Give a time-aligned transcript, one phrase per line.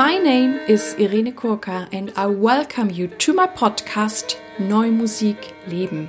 [0.00, 6.08] My name is Irene Kurka and I welcome you to my podcast Neue Musik Leben.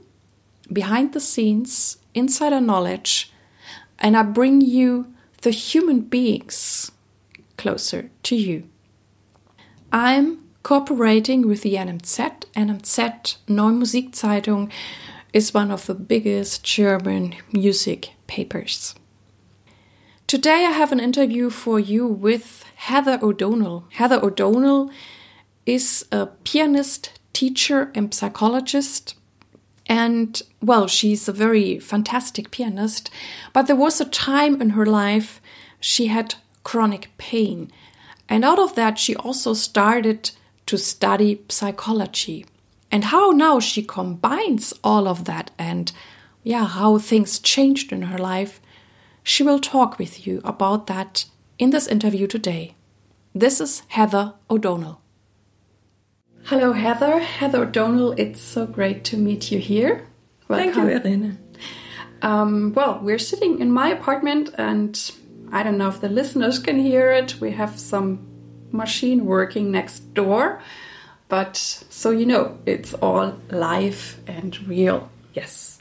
[0.73, 3.33] behind the scenes, insider knowledge,
[3.99, 6.93] and I bring you the human beings
[7.59, 8.69] closer to you.
[9.93, 12.45] I'm cooperating with the NMZ.
[12.57, 14.71] NMZ Neue Musikzeitung
[15.32, 18.95] is one of the biggest German music papers.
[20.27, 23.85] Today I have an interview for you with Heather O'Donnell.
[23.93, 24.91] Heather O'Donnell
[25.65, 29.15] is a pianist, teacher, and psychologist.
[29.87, 33.10] And well, she's a very fantastic pianist.
[33.54, 35.41] But there was a time in her life
[35.80, 36.35] she had
[36.69, 37.71] chronic pain.
[38.29, 40.33] And out of that, she also started
[40.66, 42.45] to study psychology.
[42.91, 45.91] And how now she combines all of that and,
[46.43, 48.60] yeah, how things changed in her life.
[49.23, 51.25] She will talk with you about that
[51.59, 52.75] in this interview today.
[53.35, 55.01] This is Heather O'Donnell.
[56.45, 57.19] Hello, Heather.
[57.19, 60.07] Heather O'Donnell, it's so great to meet you here.
[60.49, 60.75] Welcome.
[60.75, 61.38] Thank you, Irene.
[62.21, 65.12] Um, well, we're sitting in my apartment, and
[65.53, 67.41] I don't know if the listeners can hear it.
[67.41, 68.27] We have some
[68.71, 70.60] machine working next door,
[71.28, 75.10] but so you know, it's all live and real.
[75.34, 75.78] Yes.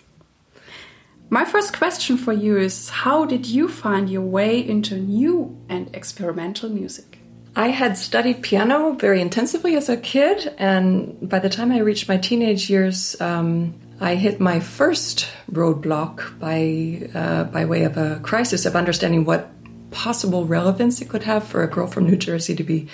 [1.29, 5.93] My first question for you is How did you find your way into new and
[5.93, 7.19] experimental music?
[7.55, 12.07] I had studied piano very intensively as a kid, and by the time I reached
[12.07, 18.19] my teenage years, um, I hit my first roadblock by uh, by way of a
[18.21, 19.49] crisis of understanding what
[19.97, 22.87] possible relevance it could have for a girl from New Jersey to be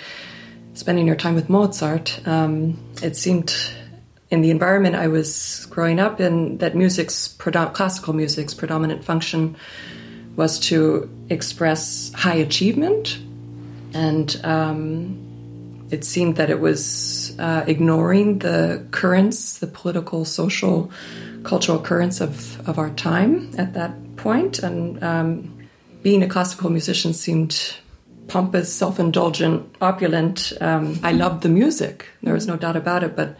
[0.72, 2.26] spending her time with Mozart.
[2.26, 3.54] Um, it seemed
[4.30, 9.54] in the environment I was growing up in that music's classical music's predominant function
[10.34, 13.18] was to express high achievement,
[13.92, 20.90] and um, it seemed that it was uh, ignoring the currents, the political, social,
[21.44, 25.53] cultural currents of, of our time at that point, and um,
[26.04, 27.74] being a classical musician seemed
[28.28, 30.52] pompous, self-indulgent, opulent.
[30.60, 32.06] Um, I loved the music.
[32.22, 33.36] There was no doubt about it, but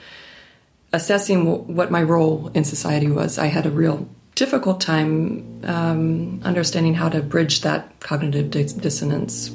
[0.93, 6.95] assessing what my role in society was, I had a real difficult time um, understanding
[6.95, 9.51] how to bridge that cognitive dissonance.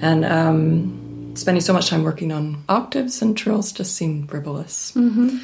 [0.00, 4.92] And um, spending so much time working on octaves and trills just seemed frivolous.
[4.92, 5.38] Mm-hmm.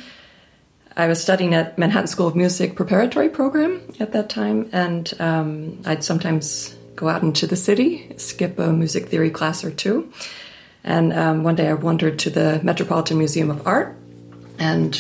[0.97, 5.81] I was studying at Manhattan School of Music preparatory program at that time, and um,
[5.85, 10.13] I'd sometimes go out into the city, skip a music theory class or two.
[10.83, 13.97] And um, one day I wandered to the Metropolitan Museum of Art
[14.59, 14.95] and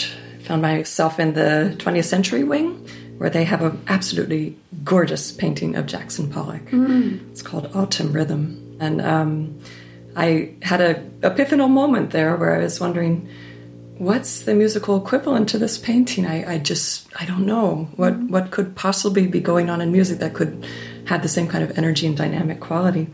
[0.44, 2.88] found myself in the 20th century wing
[3.18, 6.64] where they have an absolutely gorgeous painting of Jackson Pollock.
[6.66, 7.30] Mm.
[7.30, 8.76] It's called Autumn Rhythm.
[8.80, 9.58] And um,
[10.16, 13.28] I had a epiphanal moment there where I was wondering,
[13.98, 16.26] what's the musical equivalent to this painting?
[16.26, 17.88] I, I just, I don't know.
[17.96, 20.66] What, what could possibly be going on in music that could
[21.06, 23.12] have the same kind of energy and dynamic quality?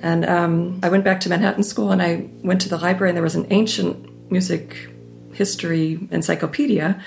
[0.00, 3.16] And um, I went back to Manhattan School and I went to the library and
[3.16, 4.92] there was an ancient music
[5.32, 7.02] history encyclopedia,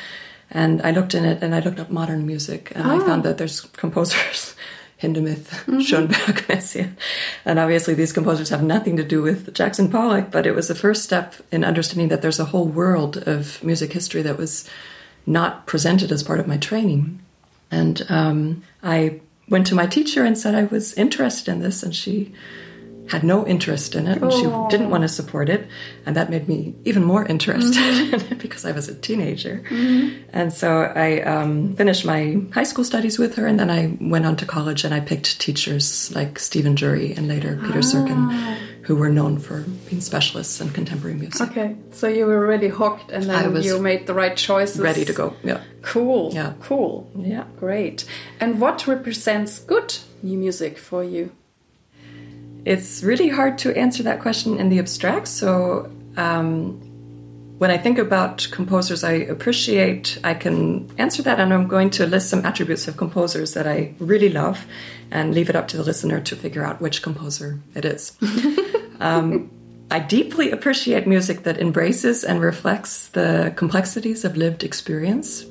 [0.52, 2.96] and I looked in it and I looked up modern music, and oh.
[2.96, 4.56] I found that there's composers.
[5.02, 5.82] Hindemith, mm-hmm.
[5.82, 6.16] Schoenberg,
[6.48, 6.96] Messiaen.
[7.44, 10.74] And obviously, these composers have nothing to do with Jackson Pollock, but it was the
[10.74, 14.68] first step in understanding that there's a whole world of music history that was
[15.26, 17.20] not presented as part of my training.
[17.70, 19.20] And um, I
[19.50, 22.34] went to my teacher and said I was interested in this, and she
[23.08, 25.68] had no interest in it and she didn't want to support it
[26.06, 28.14] and that made me even more interested mm-hmm.
[28.16, 30.24] in it because i was a teenager mm-hmm.
[30.34, 34.26] and so i um, finished my high school studies with her and then i went
[34.26, 37.82] on to college and i picked teachers like stephen drury and later peter ah.
[37.82, 41.50] Serkin who were known for being specialists in contemporary music.
[41.50, 44.80] Okay so you were already hooked and then you made the right choices.
[44.80, 45.62] ready to go yeah.
[45.82, 46.54] Cool yeah.
[46.62, 48.06] cool yeah great.
[48.40, 51.32] And what represents good new music for you?
[52.66, 55.28] It's really hard to answer that question in the abstract.
[55.28, 56.82] So, um,
[57.60, 62.06] when I think about composers I appreciate, I can answer that, and I'm going to
[62.06, 64.66] list some attributes of composers that I really love
[65.10, 68.18] and leave it up to the listener to figure out which composer it is.
[69.00, 69.52] um,
[69.92, 75.46] I deeply appreciate music that embraces and reflects the complexities of lived experience.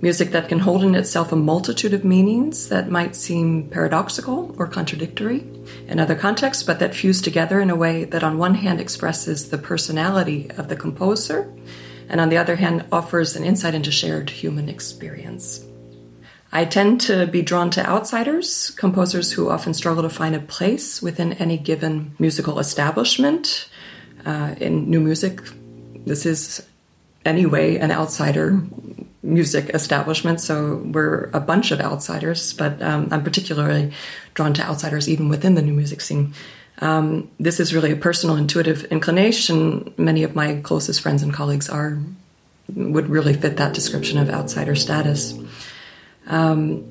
[0.00, 4.66] Music that can hold in itself a multitude of meanings that might seem paradoxical or
[4.66, 5.44] contradictory
[5.88, 9.50] in other contexts, but that fuse together in a way that, on one hand, expresses
[9.50, 11.52] the personality of the composer,
[12.08, 15.64] and on the other hand, offers an insight into shared human experience.
[16.50, 21.02] I tend to be drawn to outsiders, composers who often struggle to find a place
[21.02, 23.68] within any given musical establishment.
[24.24, 25.40] Uh, in new music,
[26.06, 26.66] this is
[27.24, 28.62] anyway an outsider
[29.22, 33.92] music establishment, so we're a bunch of outsiders, but um, I'm particularly
[34.32, 36.32] drawn to outsiders even within the new music scene.
[36.80, 39.92] Um, this is really a personal, intuitive inclination.
[39.98, 41.98] Many of my closest friends and colleagues are
[42.74, 45.34] would really fit that description of outsider status.
[46.28, 46.84] Um,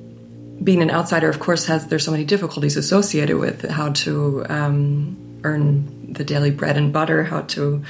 [0.61, 5.39] being an outsider, of course, has there's so many difficulties associated with how to um,
[5.43, 7.83] earn the daily bread and butter, how to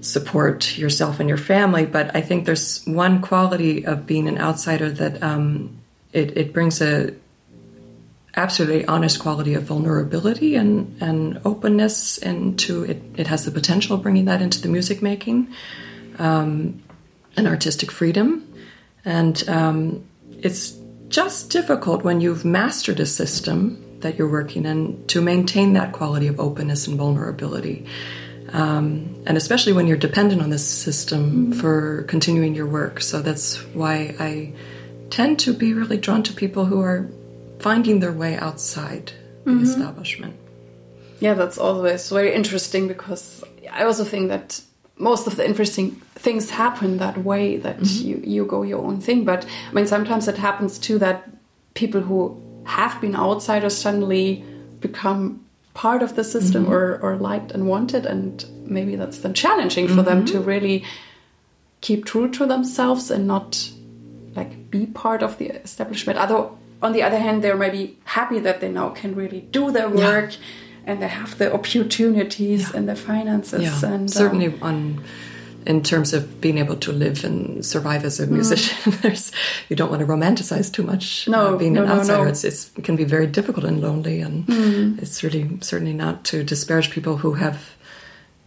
[0.00, 1.84] support yourself and your family.
[1.84, 5.78] But I think there's one quality of being an outsider that um,
[6.12, 7.14] it, it brings a
[8.36, 13.02] absolutely honest quality of vulnerability and, and openness into it.
[13.16, 15.48] It has the potential of bringing that into the music making
[16.18, 16.82] um,
[17.36, 18.46] and artistic freedom.
[19.04, 20.04] And um,
[20.42, 20.78] it's
[21.08, 26.26] just difficult when you've mastered a system that you're working in to maintain that quality
[26.26, 27.86] of openness and vulnerability.
[28.52, 33.00] Um, and especially when you're dependent on this system for continuing your work.
[33.00, 34.52] So that's why I
[35.10, 37.08] tend to be really drawn to people who are
[37.58, 39.12] finding their way outside
[39.44, 39.64] the mm-hmm.
[39.64, 40.36] establishment.
[41.20, 43.42] Yeah, that's always very interesting because
[43.72, 44.60] I also think that
[44.98, 48.08] most of the interesting things happen that way that mm-hmm.
[48.08, 49.24] you, you go your own thing.
[49.24, 51.28] But I mean, sometimes it happens too that
[51.74, 54.44] people who have been outsiders suddenly
[54.80, 55.44] become
[55.74, 56.74] part of the system mm -hmm.
[56.74, 60.04] or, or liked and wanted and maybe that's then challenging for mm -hmm.
[60.04, 60.48] them to mm-hmm.
[60.48, 60.84] really
[61.80, 63.70] keep true to themselves and not
[64.36, 66.46] like be part of the establishment although
[66.80, 70.30] on the other hand they're maybe happy that they now can really do their work
[70.32, 70.40] yeah.
[70.86, 72.76] And they have the opportunities yeah.
[72.76, 73.92] and the finances yeah.
[73.92, 75.04] and certainly um, on
[75.66, 78.30] in terms of being able to live and survive as a mm.
[78.30, 78.92] musician.
[79.02, 79.32] There's
[79.68, 81.26] you don't want to romanticize too much.
[81.26, 82.30] Uh, no, uh, being no, an outsider, no, no.
[82.30, 85.02] It's, it's, it can be very difficult and lonely, and mm.
[85.02, 87.74] it's really certainly not to disparage people who have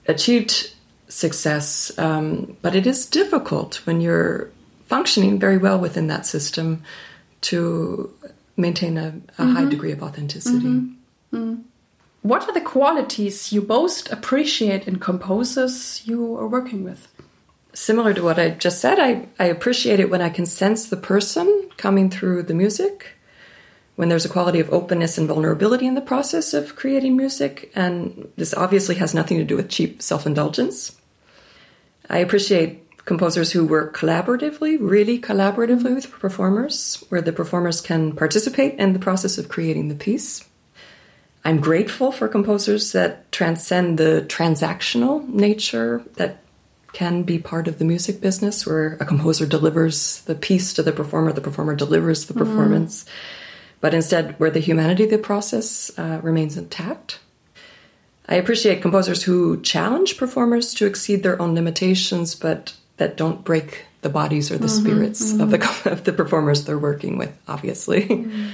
[0.07, 0.71] achieved
[1.09, 1.91] success.
[1.99, 4.49] Um, but it is difficult when you're
[4.87, 6.83] functioning very well within that system
[7.41, 8.11] to
[8.55, 9.55] maintain a, a mm-hmm.
[9.55, 10.65] high degree of authenticity.
[10.65, 11.35] Mm-hmm.
[11.35, 11.63] Mm.
[12.21, 17.07] What are the qualities you most appreciate in composers you are working with?
[17.73, 20.97] Similar to what I just said, I, I appreciate it when I can sense the
[20.97, 23.15] person coming through the music,
[23.95, 27.71] when there's a quality of openness and vulnerability in the process of creating music.
[27.73, 30.97] And this obviously has nothing to do with cheap self indulgence.
[32.09, 38.77] I appreciate composers who work collaboratively, really collaboratively with performers, where the performers can participate
[38.77, 40.48] in the process of creating the piece.
[41.49, 46.43] I'm grateful for composers that transcend the transactional nature that
[46.93, 50.91] can be part of the music business, where a composer delivers the piece to the
[50.91, 52.43] performer, the performer delivers the mm-hmm.
[52.43, 53.09] performance, mm.
[53.81, 57.17] but instead, where the humanity of the process uh, remains intact.
[58.27, 63.85] I appreciate composers who challenge performers to exceed their own limitations, but that don't break
[64.01, 65.41] the bodies or the mm-hmm, spirits mm-hmm.
[65.41, 67.35] of the of the performers they're working with.
[67.47, 68.51] Obviously, mm.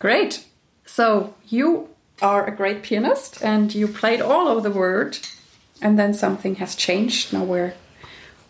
[0.00, 0.44] great.
[0.94, 1.88] So you
[2.22, 5.18] are a great pianist and you played all over the world,
[5.82, 7.32] and then something has changed.
[7.32, 7.74] Now we're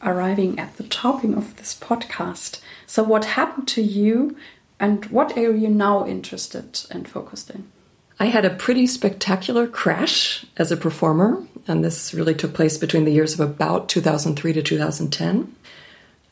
[0.03, 2.61] arriving at the topping of this podcast.
[2.87, 4.37] So, what happened to you,
[4.79, 7.73] and what are you now interested and focused in?
[8.21, 13.07] I had a pretty spectacular crash as a performer, and this really took place between
[13.07, 15.55] the years of about 2003 to 2010.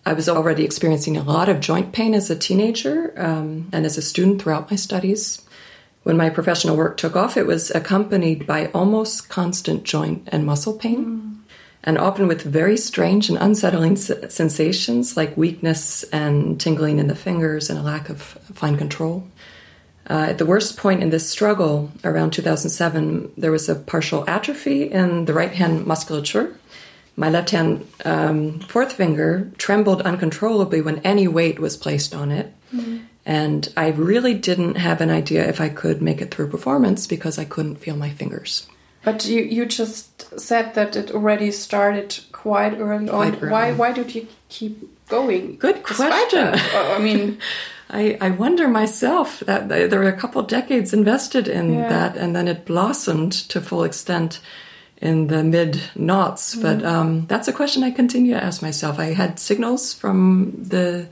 [0.04, 3.96] I was already experiencing a lot of joint pain as a teenager um, and as
[3.96, 5.40] a student throughout my studies.
[6.02, 10.74] When my professional work took off, it was accompanied by almost constant joint and muscle
[10.74, 11.54] pain, mm.
[11.84, 17.70] and often with very strange and unsettling sensations like weakness and tingling in the fingers
[17.70, 19.28] and a lack of fine control.
[20.10, 24.90] Uh, at the worst point in this struggle, around 2007, there was a partial atrophy
[24.90, 26.56] in the right hand musculature.
[27.14, 32.52] My left hand um, fourth finger trembled uncontrollably when any weight was placed on it.
[32.74, 33.04] Mm.
[33.24, 37.38] And I really didn't have an idea if I could make it through performance because
[37.38, 38.66] I couldn't feel my fingers.
[39.04, 43.40] But you, you just said that it already started quite early Quite on.
[43.40, 43.50] early.
[43.52, 45.56] Why why did you keep going?
[45.58, 46.54] Good question.
[46.74, 47.38] I mean,
[47.90, 51.88] I, I wonder myself that there were a couple decades invested in Yeah.
[51.88, 54.40] that, and then it blossomed to full extent
[55.00, 56.54] in the mid noughts.
[56.54, 56.62] Mm.
[56.62, 58.98] But um, that's a question I continue to ask myself.
[58.98, 61.08] I had signals from the,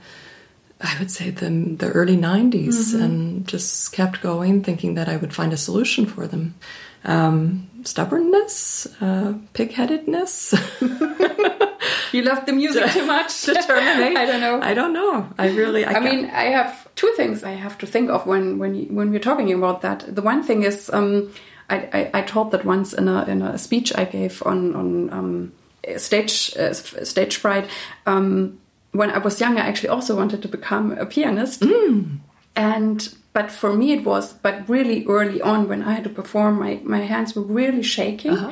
[0.83, 3.01] I would say the the early '90s, Mm-hmm.
[3.03, 6.55] and just kept going, thinking that I would find a solution for them.
[7.03, 10.53] Um, stubbornness, uh, pig-headedness,
[12.11, 13.41] you love the music too much.
[13.45, 14.17] determination.
[14.17, 14.59] I don't know.
[14.61, 15.27] I don't know.
[15.37, 15.83] I really.
[15.85, 18.85] I, I mean, I have two things I have to think of when when you,
[18.93, 20.15] when we're talking about that.
[20.15, 21.31] The one thing is, um,
[21.69, 25.09] I, I, I told that once in a in a speech I gave on on
[25.13, 25.51] um,
[25.97, 27.67] stage uh, stage fright.
[28.05, 28.59] Um,
[28.91, 32.19] when I was young, I actually also wanted to become a pianist, mm.
[32.55, 36.59] and but for me it was but really early on when I had to perform.
[36.59, 38.31] My my hands were really shaking.
[38.31, 38.51] Uh-huh.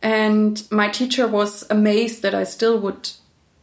[0.00, 3.10] And my teacher was amazed that I still would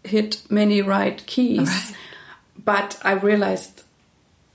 [0.03, 1.69] hit many right keys.
[1.69, 1.95] Right.
[2.63, 3.83] But I realized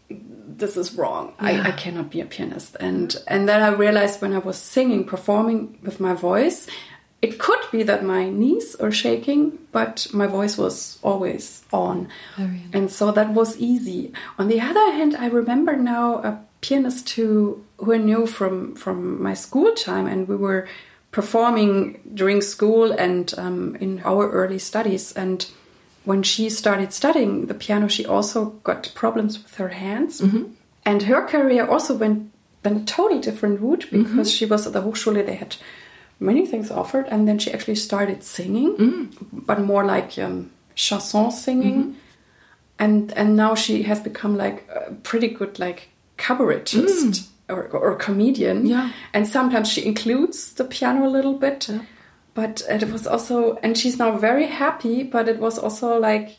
[0.08, 1.32] this is wrong.
[1.38, 2.76] I, I cannot be a pianist.
[2.80, 6.66] And and then I realized when I was singing, performing with my voice,
[7.22, 12.08] it could be that my knees are shaking, but my voice was always on.
[12.36, 14.12] Very And so that was easy.
[14.38, 19.22] On the other hand, I remember now a pianist who who I knew from from
[19.22, 20.66] my school time, and we were
[21.10, 25.12] performing during school and um, in our early studies.
[25.12, 25.46] And
[26.04, 30.20] when she started studying the piano, she also got problems with her hands,
[30.86, 34.82] and her career also went then a totally different route because she was at the
[34.82, 35.24] Hochschule.
[35.24, 35.56] They had
[36.20, 41.96] many things offered, and then she actually started singing, but more like um, chanson singing.
[42.78, 48.66] And and now she has become like a pretty good like cabaretist or, or comedian.
[48.66, 48.90] Yeah.
[49.12, 51.68] and sometimes she includes the piano a little bit.
[52.34, 56.38] But it was also and she's now very happy but it was also like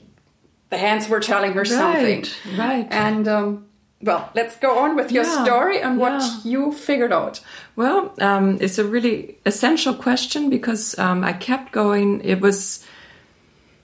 [0.70, 2.26] the hands were telling her something.
[2.58, 2.88] Right.
[2.90, 3.66] and um
[4.04, 6.38] well let's go on with your Yeah, story and what yeah.
[6.44, 7.42] you figured out
[7.76, 12.22] Well, um, it's a really essential question because um, I kept going.
[12.24, 12.86] It was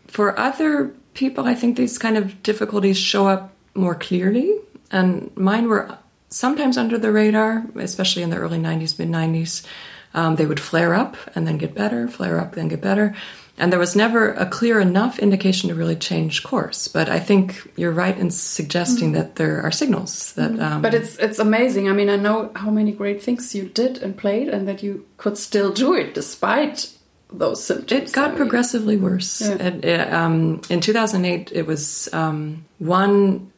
[0.07, 4.55] for other people, I think these kind of difficulties show up more clearly,
[4.91, 5.97] and mine were
[6.29, 9.65] sometimes under the radar, especially in the early 90s, mid 90s.
[10.13, 13.13] Um, they would flare up and then get better, flare up, then get better.
[13.59, 16.87] And there was never a clear enough indication to really change course.
[16.87, 20.59] But I think you're right in suggesting that there are signals that.
[20.59, 24.01] Um, but it's it's amazing i mean i know how many great things you did
[24.03, 26.91] and played and that you could still do it despite
[27.31, 29.41] those symptoms It got I mean, progressively worse.
[29.41, 29.55] Yeah.
[29.55, 33.51] It, it, um, in 2008, it was um, one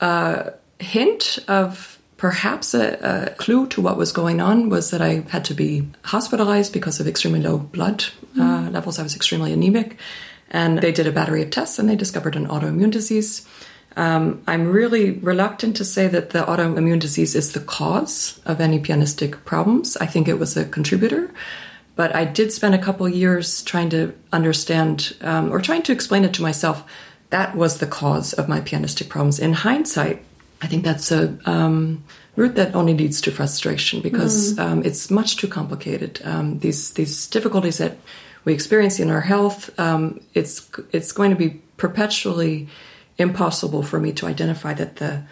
[0.00, 5.24] uh, hint of perhaps a, a clue to what was going on was that I
[5.28, 8.04] had to be hospitalized because of extremely low blood
[8.38, 8.98] uh, levels.
[8.98, 9.98] I was extremely anemic.
[10.50, 13.46] And they did a battery of tests and they discovered an autoimmune disease.
[13.96, 18.78] Um, I'm really reluctant to say that the autoimmune disease is the cause of any
[18.78, 19.96] pianistic problems.
[19.96, 21.32] I think it was a contributor.
[21.96, 26.24] But I did spend a couple years trying to understand um, or trying to explain
[26.24, 26.84] it to myself.
[27.30, 29.40] That was the cause of my pianistic problems.
[29.40, 30.22] In hindsight,
[30.62, 35.36] I think that's a um, route that only leads to frustration because um, it's much
[35.36, 36.20] too complicated.
[36.24, 37.98] Um, these these difficulties that
[38.44, 42.68] we experience in our health, um, it's it's going to be perpetually
[43.18, 45.22] impossible for me to identify that the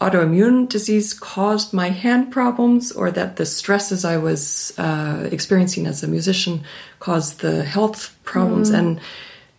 [0.00, 6.02] autoimmune disease caused my hand problems or that the stresses I was uh, experiencing as
[6.02, 6.64] a musician
[7.00, 8.70] caused the health problems.
[8.70, 9.00] And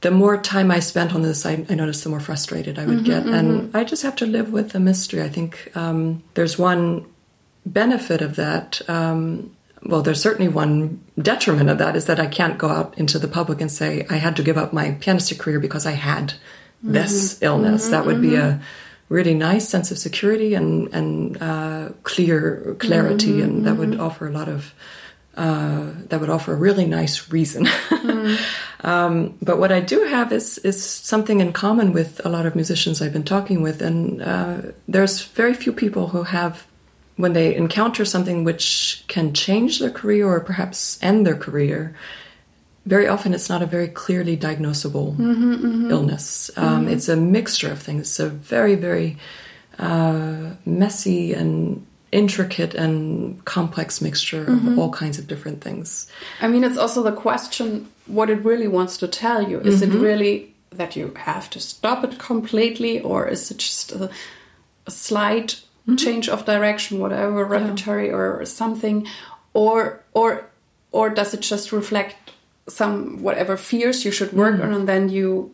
[0.01, 2.99] the more time I spent on this, I, I noticed the more frustrated I would
[2.99, 3.25] mm-hmm, get.
[3.25, 3.77] And mm-hmm.
[3.77, 5.21] I just have to live with the mystery.
[5.21, 7.05] I think um, there's one
[7.65, 8.81] benefit of that.
[8.89, 13.19] Um, well, there's certainly one detriment of that is that I can't go out into
[13.19, 16.29] the public and say I had to give up my pianistic career because I had
[16.29, 17.89] mm-hmm, this illness.
[17.89, 18.59] That would be a
[19.09, 24.31] really nice sense of security and and uh, clear clarity, and that would offer a
[24.31, 24.73] lot of
[25.37, 27.67] uh, that would offer a really nice reason.
[28.81, 32.55] um, but what I do have is is something in common with a lot of
[32.55, 34.57] musicians I've been talking with, and uh,
[34.87, 36.67] there's very few people who have
[37.15, 41.93] when they encounter something which can change their career or perhaps end their career,
[42.85, 45.15] very often it's not a very clearly diagnosable
[45.91, 46.49] illness.
[46.57, 48.01] Um, It's a mixture of things.
[48.01, 49.17] It's a very, very
[49.77, 56.07] uh, messy and intricate and complex mixture of all kinds of different things.
[56.41, 59.59] I mean, it's also the question what it really wants to tell you.
[59.61, 59.97] Is Mm-hmm.
[59.97, 64.09] it really that you have to stop it completely, or is it just a,
[64.87, 65.95] a slight Mm-hmm.
[65.95, 69.07] change of direction, whatever repertory or something,
[69.53, 70.43] or or
[70.91, 72.15] or does it just reflect
[72.69, 74.63] some whatever fears you should work Mm.
[74.63, 75.49] on, and then you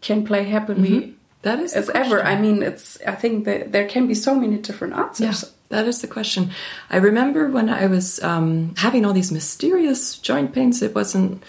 [0.00, 2.22] can play happily That is as ever.
[2.22, 2.98] I mean, it's.
[3.04, 5.42] I think that there can be so many different answers.
[5.42, 6.50] Yeah, that is the question.
[6.90, 11.42] I remember when I was um, having all these mysterious joint pains, it wasn't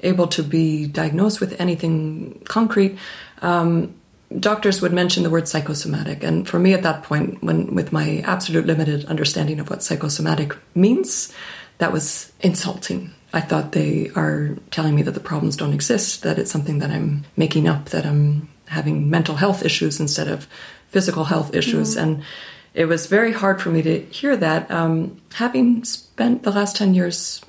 [0.00, 2.98] able to be diagnosed with anything concrete.
[3.40, 3.94] Um,
[4.38, 8.22] doctors would mention the word psychosomatic, and for me at that point, when with my
[8.26, 11.32] absolute limited understanding of what psychosomatic means,
[11.78, 13.14] that was insulting.
[13.32, 16.90] I thought they are telling me that the problems don't exist, that it's something that
[16.90, 20.48] I'm making up, that I'm having mental health issues instead of
[20.88, 21.96] physical health issues.
[21.96, 22.24] And
[22.78, 24.70] it was very hard for me to hear that.
[24.70, 27.42] Um, having spent the last 10 years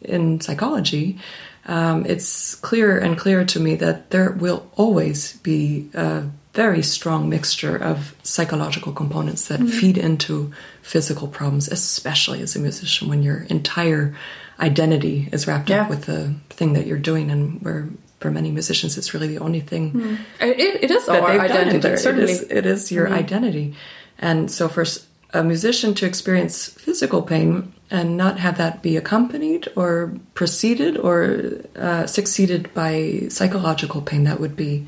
[0.00, 1.18] in psychology,
[1.66, 6.22] um, it's clearer and clearer to me that there will always be a
[6.54, 13.08] very strong mixture of psychological components that feed into physical problems, especially as a musician
[13.08, 14.14] when your entire
[14.60, 15.82] identity is wrapped Yeah.
[15.82, 17.88] up with the thing that you're doing and where
[18.20, 22.32] for many musicians it's really the only thing It, it is that our identity, certainly.
[22.32, 23.74] is, it is your identity.
[24.18, 24.84] And so for
[25.32, 31.62] a musician to experience physical pain and not have that be accompanied or preceded or
[31.76, 34.86] uh, succeeded by psychological pain, that would be,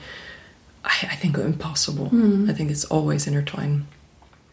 [0.85, 2.11] I, I think, impossible.
[2.51, 3.87] I think it's always intertwined.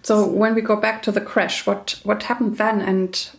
[0.03, 3.29] So when we go back to the crash, what what happened then, and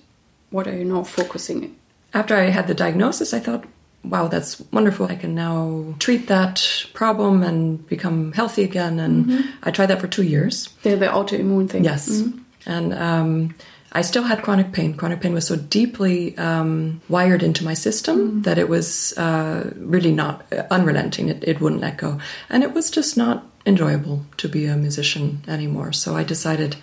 [0.50, 1.76] what are you now focusing?
[2.12, 3.64] After I had the diagnosis, I thought,
[4.08, 5.06] wow, that's wonderful.
[5.06, 8.98] I can now treat that problem and become healthy again.
[9.00, 10.68] And I tried that for two years.
[10.82, 11.84] The, the autoimmune thing.
[11.84, 12.22] Yes.
[12.66, 13.54] And um,
[13.92, 14.94] I still had chronic pain.
[14.94, 20.12] Chronic pain was so deeply um, wired into my system that it was uh, really
[20.12, 21.28] not uh, unrelenting.
[21.28, 22.20] It, it wouldn't let go.
[22.50, 25.92] And it was just not enjoyable to be a musician anymore.
[25.92, 26.76] So I decided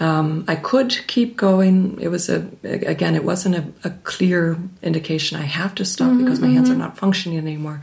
[0.00, 1.98] um, I could keep going.
[2.00, 6.40] It was a, again, it wasn't a, a clear indication I have to stop because
[6.40, 7.82] my hands are not functioning anymore.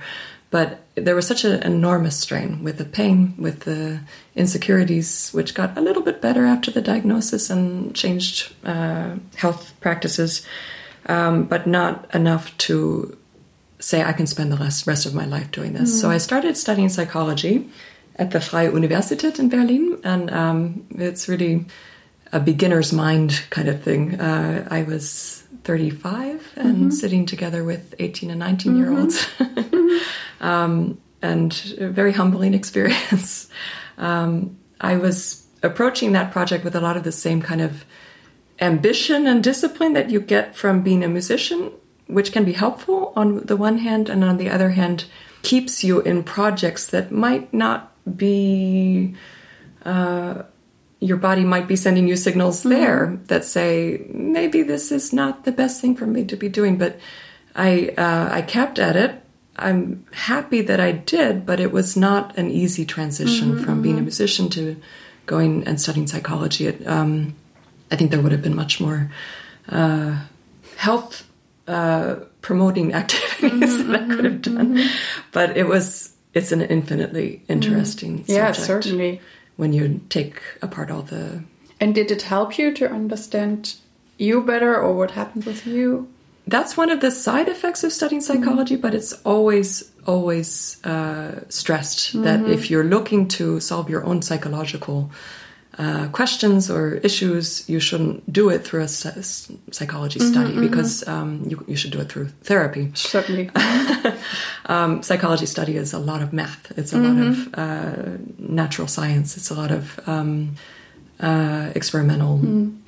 [0.51, 4.01] But there was such an enormous strain with the pain, with the
[4.35, 10.45] insecurities, which got a little bit better after the diagnosis and changed uh, health practices,
[11.07, 13.17] um, but not enough to
[13.79, 15.99] say I can spend the rest, rest of my life doing this.
[15.99, 17.67] So I started studying psychology
[18.17, 21.65] at the Freie Universität in Berlin, and um, it's really
[22.33, 24.19] a beginner's mind kind of thing.
[24.19, 29.25] Uh, I was 35 and sitting together with 18 and 19 year olds.
[30.41, 33.49] um, and a very humbling experience.
[33.95, 37.85] Um, I was approaching that project with a lot of the same kind of
[38.59, 41.71] ambition and discipline that you get from being a musician,
[42.07, 45.05] which can be helpful on the one hand, and on the other hand,
[45.43, 49.13] keeps you in projects that might not be.
[49.85, 50.41] Uh,
[51.03, 55.51] your body might be sending you signals there that say maybe this is not the
[55.51, 56.77] best thing for me to be doing.
[56.77, 56.99] But
[57.55, 59.21] I uh, I kept at it.
[59.55, 64.01] I'm happy that I did, but it was not an easy transition from being a
[64.01, 64.77] musician to
[65.27, 66.67] going and studying psychology.
[66.67, 67.35] It, um,
[67.91, 69.11] I think there would have been much more
[69.69, 70.21] uh,
[70.77, 71.29] health
[71.67, 74.89] uh, promoting activities that I could have done,
[75.31, 79.21] but it was it's an infinitely interesting Yeah, subject certainly.
[79.57, 81.43] When you take apart all the
[81.79, 83.75] And did it help you to understand
[84.17, 86.07] you better, or what happened with you?
[86.47, 92.21] that's one of the side effects of studying psychology but it's always always uh, stressed
[92.23, 95.09] that if you're looking to solve your own psychological
[95.79, 101.43] uh, questions or issues you shouldn't do it through a s- psychology study because um,
[101.47, 103.49] you, you should do it through therapy Certainly.
[104.67, 106.71] um, psychology study is a lot of math.
[106.77, 109.35] It's a lot of uh, natural science.
[109.37, 110.55] It's a lot of um,
[111.19, 112.39] uh, experimental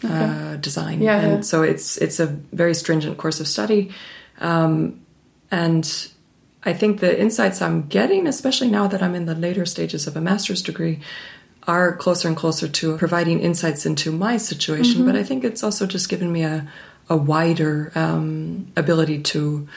[0.04, 1.42] uh, design, Yeah, and yeah.
[1.42, 3.92] so it's it's a very stringent course of study.
[4.40, 5.00] Um,
[5.52, 5.86] and
[6.64, 10.16] I think the insights I'm getting, especially now that I'm in the later stages of
[10.18, 11.00] a master's degree,
[11.68, 15.06] are closer and closer to providing insights into my situation.
[15.06, 15.22] But mm-hmm.
[15.22, 16.68] I think it's also just given me a
[17.08, 19.68] a wider um, ability to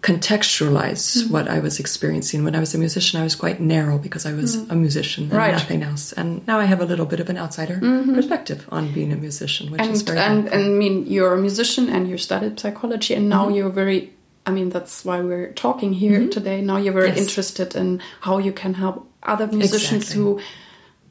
[0.00, 1.32] contextualize mm-hmm.
[1.32, 2.44] what I was experiencing.
[2.44, 4.70] When I was a musician, I was quite narrow because I was mm-hmm.
[4.70, 5.52] a musician and Right.
[5.52, 6.12] nothing else.
[6.12, 7.78] And now I have a little bit of an outsider
[8.14, 10.58] perspective on being a musician, which is very and, helpful.
[10.60, 14.12] and I mean you're a musician and you studied psychology and now you're very
[14.46, 16.60] I mean that's why we're talking here today.
[16.62, 17.18] Now you're very Yes.
[17.18, 20.22] interested in how you can help other musicians Exactly.
[20.22, 20.40] who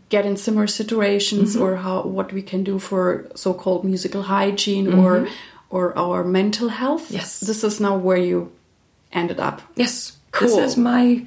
[0.09, 5.27] get in similar situations or how what we can do for so-called musical hygiene or
[5.69, 7.11] or our mental health.
[7.11, 7.39] Yes.
[7.39, 8.51] This is now where you
[9.11, 9.61] ended up.
[9.75, 10.47] Yes, Cool.
[10.47, 11.25] this is my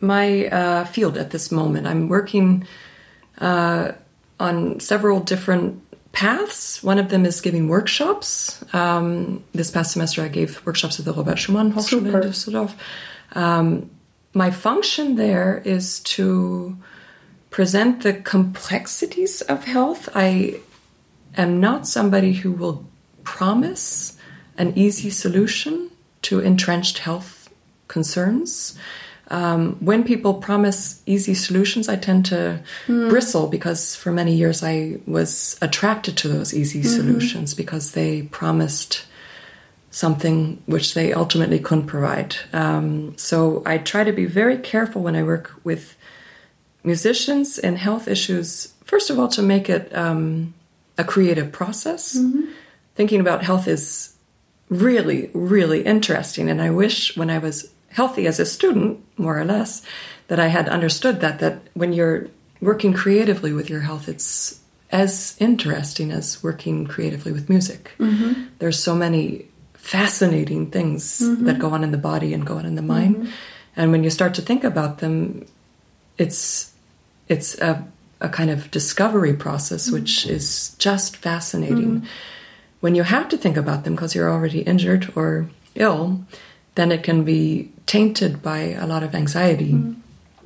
[0.00, 1.86] my uh, field at this moment.
[1.86, 2.66] I'm working
[3.38, 3.92] uh,
[4.38, 6.82] on several different paths.
[6.82, 8.64] One of them is giving workshops.
[8.72, 12.20] Um, this past semester, I gave workshops at the Robert Schumann Hochschule in.
[12.22, 12.72] Düsseldorf.
[13.32, 13.90] Um,
[14.34, 16.76] my function there is to
[17.50, 20.08] present the complexities of health.
[20.14, 20.60] I
[21.36, 22.88] am not somebody who will
[23.24, 24.16] promise
[24.56, 25.90] an easy solution
[26.22, 27.48] to entrenched health
[27.88, 28.78] concerns.
[29.28, 32.60] Um, when people promise easy solutions, I tend to
[33.08, 39.04] bristle because for many years I was attracted to those easy solutions because they promised
[39.92, 42.36] something which they ultimately couldn't provide.
[42.52, 45.96] Um, so I try to be very careful when I work with
[46.82, 48.74] musicians and health issues.
[48.84, 50.54] First of all, to make it um,
[50.98, 52.16] a creative process.
[52.16, 52.52] Mm-hmm.
[52.94, 54.14] Thinking about health is
[54.68, 59.44] really, really interesting, and I wish when I was healthy as a student, more or
[59.44, 59.82] less,
[60.28, 62.28] that I had understood that that when you're
[62.60, 64.60] working creatively with your health, it's
[64.92, 67.92] as interesting as working creatively with music.
[67.98, 68.44] Mm-hmm.
[68.58, 71.46] There's so many fascinating things mm-hmm.
[71.46, 73.32] that go on in the body and go on in the mind,
[73.76, 75.46] and when you start to think about them,
[76.20, 76.72] it's
[77.28, 77.82] it's a,
[78.20, 79.96] a kind of discovery process mm-hmm.
[79.96, 82.02] which is just fascinating.
[82.02, 82.06] Mm-hmm.
[82.80, 86.24] When you have to think about them because you're already injured or ill,
[86.74, 90.00] then it can be tainted by a lot of anxiety, mm-hmm.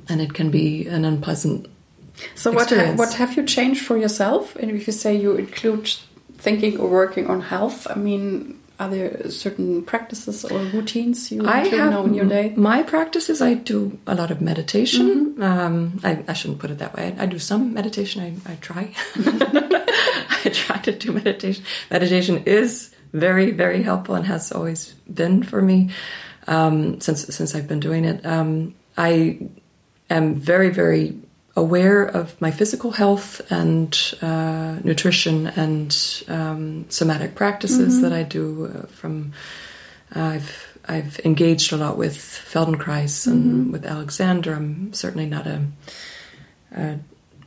[0.09, 1.67] and it can be an unpleasant
[2.35, 4.55] So what ha what have you changed for yourself?
[4.55, 5.87] And if you say you include
[6.37, 11.59] thinking or working on health, I mean, are there certain practices or routines you I
[11.67, 12.53] have now in your day?
[12.55, 15.41] My practices, I do a lot of meditation.
[15.41, 17.15] Um, I, I shouldn't put it that way.
[17.17, 18.21] I, I do some meditation.
[18.21, 18.93] I, I try.
[19.15, 21.63] I try to do meditation.
[21.89, 25.89] Meditation is very, very helpful and has always been for me
[26.47, 28.25] um, since since I've been doing it.
[28.25, 29.39] Um, I
[30.09, 31.17] am very, very
[31.55, 38.65] aware of my physical health and uh, nutrition and um, somatic practices that I do
[38.67, 39.31] uh, from
[40.13, 44.53] I've I've engaged a lot with Feldenkrais and with Alexander.
[44.53, 45.61] I'm certainly not a,
[46.75, 46.99] a,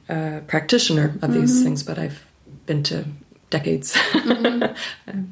[0.08, 2.24] a practitioner of these things, but I've
[2.66, 3.04] been to
[3.50, 3.96] decades,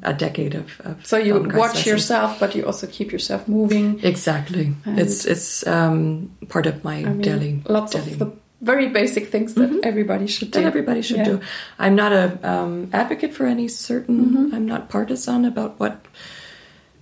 [0.03, 0.79] a decade of.
[0.81, 1.85] of So you Feldenkrais watch lessons.
[1.85, 3.99] yourself, but you also keep yourself moving.
[4.03, 8.31] Exactly, And- it's it's um, part of my I mean, daily lots daily of the
[8.61, 10.59] very basic things that everybody should do.
[10.59, 11.23] that everybody should Yeah.
[11.25, 11.41] do.
[11.77, 14.25] I'm not a um, advocate for any certain.
[14.25, 14.55] Mm-hmm.
[14.55, 16.05] I'm not partisan about what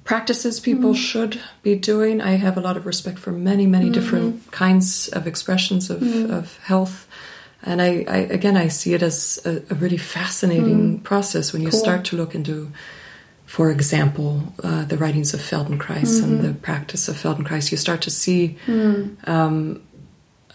[0.03, 0.97] practices people Mm.
[0.97, 2.21] should be doing.
[2.21, 3.93] I have a lot of respect for many, many Mm-hmm.
[3.93, 7.07] different kinds of expressions of, of health.
[7.63, 11.69] And I, I, again, I see it as a, a really fascinating process when you.
[11.71, 11.79] Cool.
[11.79, 12.71] start to look into,
[13.47, 16.47] for example, uh, the writings of Feldenkrais and Mm-hmm.
[16.47, 17.71] the practice of Feldenkrais.
[17.71, 19.27] You start to see Mm.
[19.27, 19.81] um,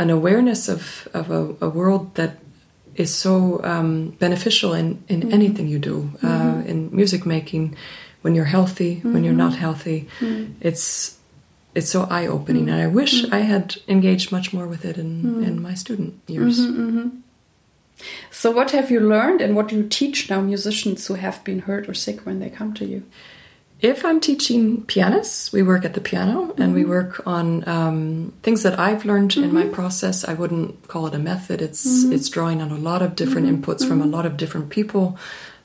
[0.02, 2.32] an awareness of, of a, a world that
[2.94, 5.32] is so um, beneficial in, in Mm-hmm.
[5.38, 7.76] anything you do uh, in music making
[8.22, 9.50] when you're healthy when you're Mm-hmm.
[9.50, 9.98] not healthy
[10.60, 11.16] it's
[11.74, 13.00] it's so eye-opening and i Mm-hmm.
[13.00, 17.08] wish i had engaged much more with it in, in my student years Mm-hmm.
[18.30, 21.60] So what have you learned and what do you teach now musicians who have been
[21.68, 23.02] hurt or sick when they come to you?
[23.82, 26.90] If i'm teaching pianists we work at the piano and we mm-hmm.
[26.90, 29.72] work on um, things that i've learned in my mm-hmm.
[29.72, 30.24] process.
[30.24, 31.62] I wouldn't call it a method.
[31.62, 32.12] It's mm-hmm.
[32.12, 35.18] it's drawing on a lot of different inputs from a lot of different people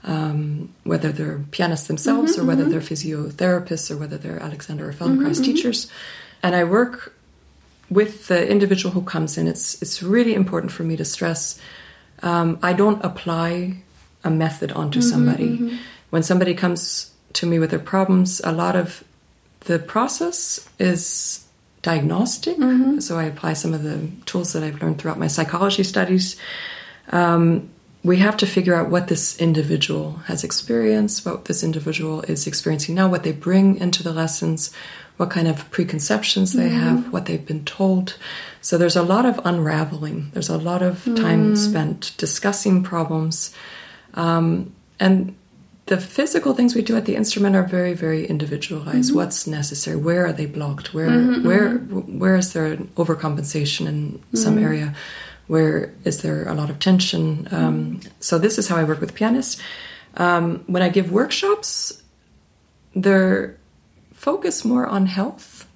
[0.03, 5.43] um, whether they're pianists themselves or whether they're physiotherapists or whether they're alexander or feldenkrais
[5.43, 5.91] teachers.
[6.43, 7.13] And i work
[7.89, 9.47] with the individual who comes in.
[9.47, 11.59] It's it's really important for me to stress
[12.23, 13.77] um, i don't apply
[14.25, 15.79] a method onto somebody.
[16.09, 19.03] When somebody comes to me with their problems a lot of
[19.61, 21.45] the process is
[21.81, 22.57] diagnostic
[22.99, 26.35] so i apply some of the tools that i've learned throughout my psychology studies
[27.11, 27.69] um,
[28.05, 32.93] we have to figure out what this individual has experienced, what this individual is experiencing
[32.93, 34.71] now, what they bring into the lessons,
[35.17, 38.15] what kind of preconceptions they have, what they've been told.
[38.61, 40.29] So there's a lot of unraveling.
[40.33, 43.55] There's a lot of time spent discussing problems.
[44.13, 45.35] Um, and
[45.87, 49.09] the physical things we do at the instrument are very, very individualized.
[49.09, 49.17] Mm-hmm.
[49.17, 49.95] What's necessary?
[49.95, 50.93] Where are they blocked?
[50.93, 51.47] Where, mm-hmm, mm-hmm.
[51.47, 51.77] where,
[52.19, 54.95] where is there an overcompensation in some area?
[55.47, 57.47] Where is there a lot of tension?
[57.51, 59.61] Um, so this is how I work with pianists.
[60.17, 62.01] Um, when I give workshops,
[62.95, 63.57] they're
[64.13, 65.67] focused more on health.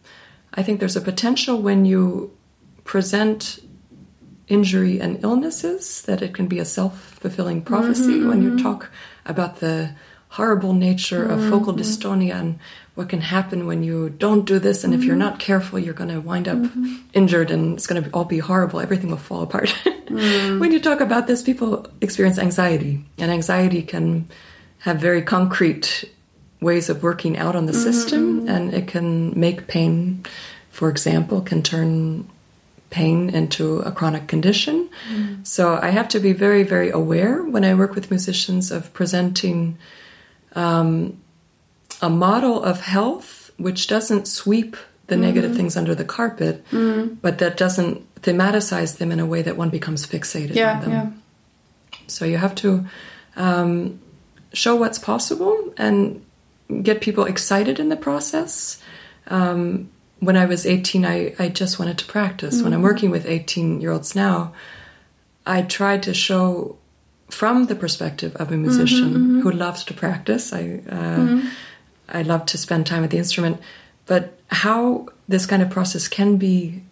[0.56, 2.36] I think there's a potential when you
[2.84, 3.60] present
[4.48, 8.90] injury and illnesses that it can be a self-fulfilling prophecy when you talk
[9.26, 9.92] about the
[10.30, 11.82] horrible nature of focal mm-hmm.
[11.82, 12.60] dystonia and
[12.94, 14.84] what can happen when you don't do this.
[14.84, 15.20] And if you're mm-hmm.
[15.20, 16.98] not careful you're going to wind up mm-hmm.
[17.14, 18.80] injured and it's going to all be horrible.
[18.80, 19.74] Everything will fall apart.
[20.10, 20.60] Mm.
[20.60, 24.28] When you talk about this people experience anxiety and anxiety can
[24.80, 26.04] have very concrete
[26.62, 30.26] ways of working out on the system and it can make pain
[30.72, 32.28] for example can turn
[32.90, 34.90] pain into a chronic condition
[35.44, 39.78] so i have to be very very aware when i work with musicians of presenting
[40.56, 41.20] um,
[42.02, 44.76] a model of health which doesn't sweep
[45.08, 46.64] the negative things under the carpet
[47.22, 50.92] but that doesn't thematicize them in a way that one becomes fixated on Yeah, them
[50.92, 51.08] yeah.
[52.08, 52.86] so you have to
[53.36, 54.00] um,
[54.54, 56.24] show what's possible and
[56.84, 58.82] get people excited in the process.
[59.28, 62.62] Um, when I was 18, I, I just wanted to practice.
[62.62, 62.88] When I'm mm-hmm.
[62.88, 64.54] working with 18 year olds now,
[65.46, 66.78] I try to show
[67.30, 69.40] from the perspective of a mm-hmm, musician mm-hmm.
[69.42, 70.52] who loves to practice.
[70.52, 71.42] I, uh,
[72.10, 73.62] I love to spend time with the instrument,
[74.06, 76.84] but how this kind of process can be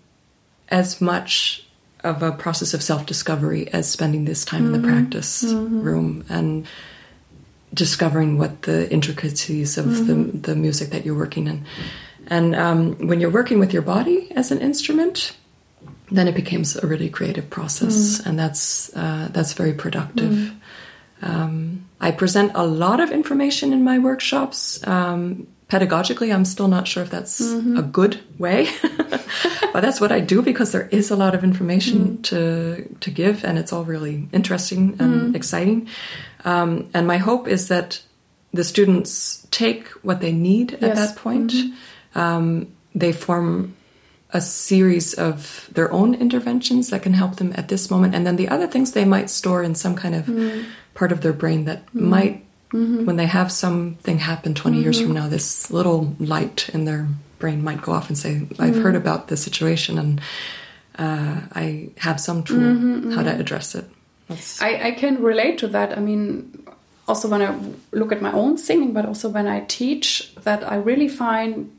[0.69, 1.65] as much
[2.03, 6.67] of a process of self discovery as spending this time in the practice room and
[7.73, 11.65] discovering what the intricacies of the, the music that you're working in.
[12.27, 15.35] And um, when you're working with your body as an instrument,
[16.11, 20.53] then it becomes a really creative process, and that's uh, that's very productive.
[21.21, 24.85] Um, I present a lot of information in my workshops.
[24.87, 28.69] Um, pedagogically, I'm still not sure if that's a good way,
[29.73, 33.43] but that's what I do because there is a lot of information to to give,
[33.43, 35.87] and it's all really interesting and exciting.
[36.45, 38.01] Um, and my hope is that
[38.53, 41.53] the students take what they need at that point.
[42.17, 43.75] Um, they form
[44.31, 48.35] a series of their own interventions that can help them at this moment, and then
[48.35, 50.67] the other things they might store in some kind of mm-hmm.
[50.95, 52.09] part of their brain that mm-hmm.
[52.09, 53.05] might, mm-hmm.
[53.05, 57.07] when they have something happen 20 years from now, this little light in their
[57.39, 60.21] brain might go off and say, I've heard about this situation and
[60.97, 63.85] uh, I have some tool how to address it.
[64.59, 65.97] I, I can relate to that.
[65.97, 66.67] I mean,
[67.07, 67.55] also when I
[67.91, 71.76] look at my own singing, but also when I teach, that I really find,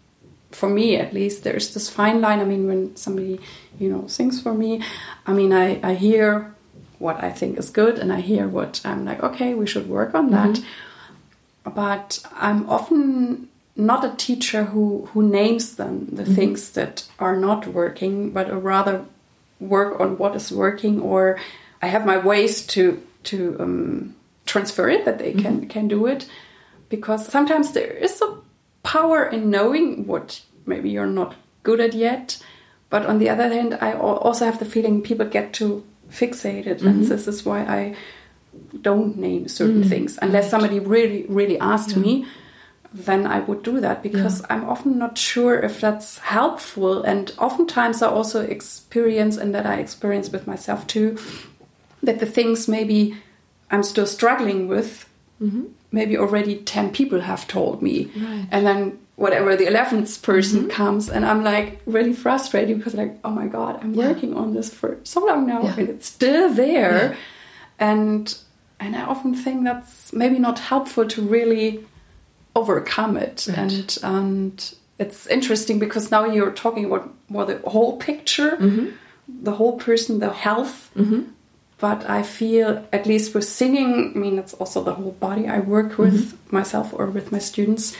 [0.50, 2.40] for me at least, there's this fine line.
[2.40, 3.40] I mean, when somebody,
[3.78, 4.82] you know, sings for me,
[5.26, 6.54] I mean, I, I hear
[6.98, 10.14] what I think is good and I hear what I'm like, okay, we should work
[10.14, 10.56] on that.
[10.56, 11.70] Mm-hmm.
[11.74, 16.34] But I'm often not a teacher who, who names them, the mm-hmm.
[16.34, 19.04] things that are not working, but rather
[19.61, 21.38] work on what is working or
[21.82, 24.14] I have my ways to to um,
[24.46, 25.68] transfer it that they can mm-hmm.
[25.68, 26.28] can do it
[26.88, 28.38] because sometimes there is a
[28.94, 32.42] power in knowing what maybe you're not good at yet.
[32.90, 36.81] But on the other hand I also have the feeling people get too fixated.
[36.88, 37.09] And mm-hmm.
[37.12, 37.81] this is why I
[38.81, 39.88] don't name certain mm.
[39.88, 40.18] things.
[40.22, 42.27] Unless somebody really really asked me
[42.92, 44.03] then I would do that.
[44.03, 47.03] Because I'm often not sure if that's helpful.
[47.03, 51.18] And oftentimes I also experience, and that I experience with myself too,
[52.03, 53.16] that the things maybe
[53.70, 55.09] I'm still struggling with,
[55.40, 55.64] mm-hmm.
[55.90, 58.11] Maybe already 10 people have told me.
[58.51, 60.70] And then whatever the 11th person mm-hmm.
[60.70, 64.72] comes, and I'm like really frustrated because, like, oh my God, I'm working on this
[64.72, 65.74] for so long now Yeah.
[65.79, 67.16] and it's still there.
[67.79, 68.37] And
[68.81, 71.85] and I often think that's maybe not helpful to really
[72.55, 73.59] overcome it Right.
[73.59, 78.87] and and it's interesting because now you're talking about more the whole picture mm-hmm.
[79.42, 81.22] the whole person the health mm-hmm.
[81.78, 85.58] But i feel at least with singing i mean it's also the whole body i
[85.60, 87.96] work with myself or with my students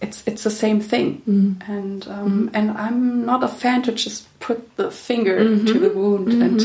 [0.00, 1.22] it's it's the same thing.
[1.66, 5.38] And um, and i'm not a fan to just put the finger
[5.70, 6.60] to the wound and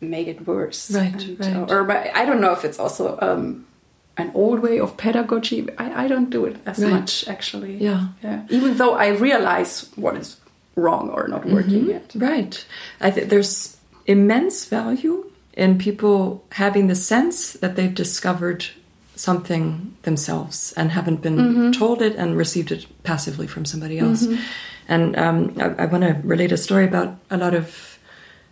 [0.00, 0.90] make it worse.
[0.92, 1.56] Right, And, right.
[1.56, 3.66] uh, or but i don't know if it's also um,
[4.18, 5.66] an old way of pedagogy.
[5.76, 6.90] I, I don't do it as Right.
[6.92, 7.76] much actually.
[7.78, 8.08] Yeah.
[8.22, 8.44] yeah.
[8.50, 10.36] Even though i realize what is
[10.76, 12.12] wrong or not working yet.
[12.14, 12.64] Right.
[13.00, 13.75] I think there's
[14.06, 18.66] immense value in people having the sense that they've discovered
[19.14, 24.26] something themselves and haven't been told it and received it passively from somebody else.
[24.88, 27.98] And um, I, I want to relate a story about a lot of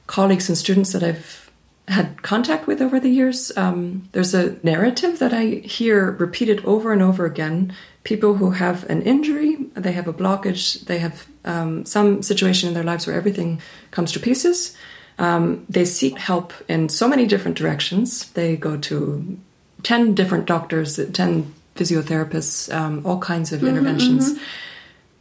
[0.06, 1.50] colleagues and students that I've
[1.86, 3.52] had contact with over the years.
[3.56, 7.74] Um, there's a narrative that I hear repeated over and over again.
[8.04, 12.74] People who have an injury, they have a blockage, they have um, some situation in
[12.74, 14.74] their lives where everything comes to pieces.
[15.18, 18.30] Um, they seek help in so many different directions.
[18.32, 19.38] They go to
[19.82, 24.38] 10 different doctors, 10 physiotherapists, um, all kinds of interventions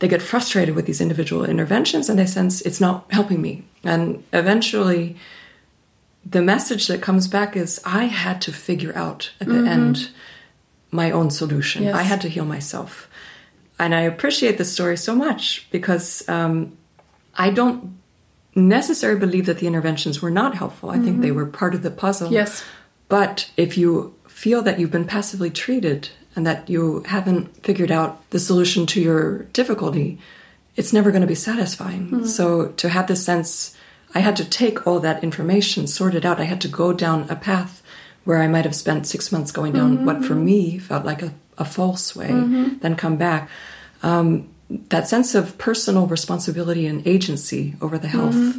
[0.04, 3.64] they get frustrated with these individual interventions and they sense it's not helping me.
[3.86, 5.16] And eventually,
[6.26, 10.10] the message that comes back is I had to figure out at the end
[10.92, 11.84] my own solution.
[11.84, 11.96] Yes.
[11.96, 13.10] I had to heal myself.
[13.80, 16.78] And I appreciate this story so much because um,
[17.36, 17.98] I don't
[18.56, 20.90] necessarily believe that the interventions were not helpful.
[20.90, 21.38] I think they mm-hmm.
[21.38, 22.32] were part of the puzzle.
[22.32, 22.64] Yes.
[23.10, 28.30] But if you feel that you've been passively treated and that you haven't figured out
[28.32, 30.20] the solution to your difficulty,
[30.76, 32.06] it's never going to be satisfying.
[32.08, 32.26] Mm-hmm.
[32.26, 33.76] So to have this sense,
[34.16, 36.40] I had to take all that information, sort it out.
[36.40, 37.82] I had to go down a path
[38.24, 41.22] where I might have spent six months going down mm-hmm, what for me felt like
[41.22, 43.50] a, a false way, then come back.
[44.02, 48.56] Um, that sense of personal responsibility and agency over the health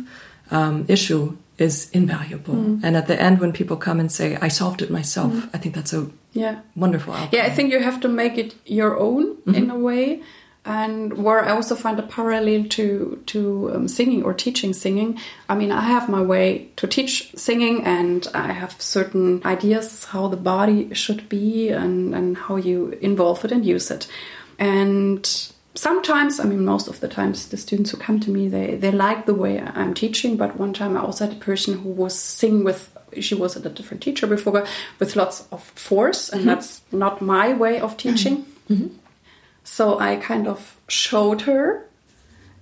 [0.51, 2.79] um, issue is invaluable.
[2.83, 5.75] And at the end, when people come and say, I solved it myself, I think
[5.75, 6.57] that's a Yeah.
[6.77, 7.31] wonderful outcome.
[7.33, 10.21] Yeah, I think you have to make it your own in a way.
[10.67, 15.19] And where I also find a parallel to to um, singing or teaching singing.
[15.49, 20.29] I mean, I have my way to teach singing, and I have certain ideas how
[20.29, 24.09] the body should be and and how you involve it and use it.
[24.59, 28.76] And sometimes, I mean, most of the times, the students who come to me they
[28.76, 30.37] they like the way I'm teaching.
[30.37, 33.70] But one time, I also had a person who was singing with she was a
[33.70, 34.66] different teacher before
[34.98, 36.48] with lots of force and mm-hmm.
[36.48, 38.08] that's not my way of mm-hmm.
[38.08, 38.46] teaching.
[38.68, 38.88] Mm-hmm.
[39.62, 41.87] So i kind of showed her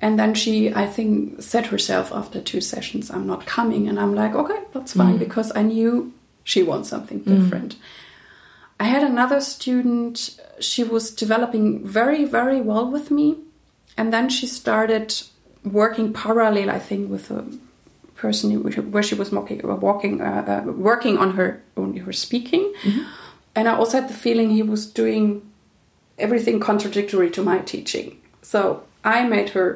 [0.00, 4.14] and then she i think said herself after two sessions i'm not coming and i'm
[4.14, 5.18] like okay that's fine mm.
[5.18, 6.12] because i knew
[6.44, 7.78] she wants something different mm.
[8.82, 10.12] I had another student
[10.70, 11.66] she was developing
[12.00, 13.28] very very well with me
[13.98, 15.08] and then she started
[15.80, 17.42] working parallel i think with a
[18.22, 18.62] person who-
[18.94, 22.64] where she was walking, walking uh, uh, working on her on her speaking,
[23.56, 25.24] and I also had the feeling he was doing
[26.24, 28.06] everything contradictory to my teaching.
[28.52, 28.60] So
[29.16, 29.68] I made her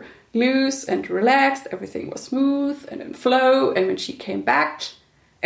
[0.43, 1.65] loose and relaxed.
[1.75, 3.73] Everything was smooth and in flow.
[3.75, 4.73] And when she came back,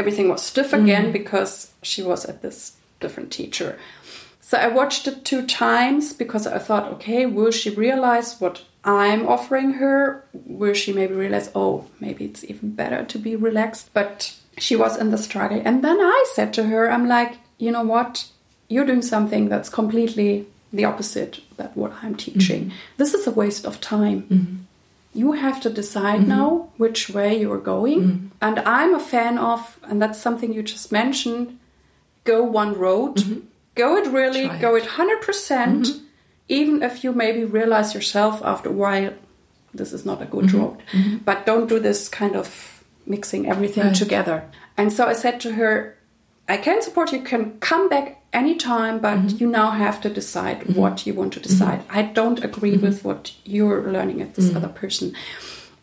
[0.01, 1.53] everything was stiff again because
[1.91, 2.59] she was at this
[3.01, 3.79] different teacher.
[4.41, 9.29] So I watched it two times because I thought, okay, will she realize what I'm
[9.29, 10.25] offering her?
[10.33, 13.91] Will she maybe realize, oh, maybe it's even better to be relaxed?
[13.95, 15.63] But she was in the struggle.
[15.65, 18.27] And then I said to her, I'm like, you know what?
[18.69, 22.67] You're doing something that's completely the opposite that what I'm teaching.
[22.67, 22.77] Mm-hmm.
[22.97, 24.23] This is a waste of time.
[24.23, 24.57] Mm-hmm.
[25.15, 26.29] You have to decide mm-hmm.
[26.29, 28.33] now which way you're going.
[28.41, 31.59] And I'm a fan of, and that's something you just mentioned,
[32.25, 33.41] go one road, mm-hmm.
[33.75, 34.85] go it really, Try go it.
[34.85, 36.05] it 100%, percent mm-hmm.
[36.49, 39.13] even if you maybe realize yourself after a while
[39.73, 40.59] this is not a good mm-hmm.
[40.59, 41.23] road.
[41.25, 43.95] But don't do this kind of mixing everything Right.
[43.95, 44.45] together.
[44.77, 45.97] And so I said to her,
[46.49, 51.07] I can support you, can come back anytime, but you now have to decide what
[51.07, 51.83] you want to decide.
[51.91, 54.57] I don't agree with what you're learning at this mm.
[54.57, 55.15] other person.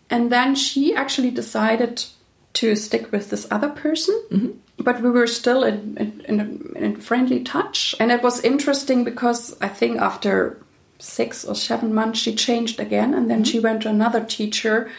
[0.09, 2.05] And then she actually decided
[2.53, 6.95] to stick with this other person, but we were still in, in, in, a, in
[6.95, 7.95] a friendly touch.
[7.99, 10.61] And it was interesting because I think after
[10.99, 13.51] six or seven months, she changed again, and then mm-hmm.
[13.51, 14.89] she went to another teacher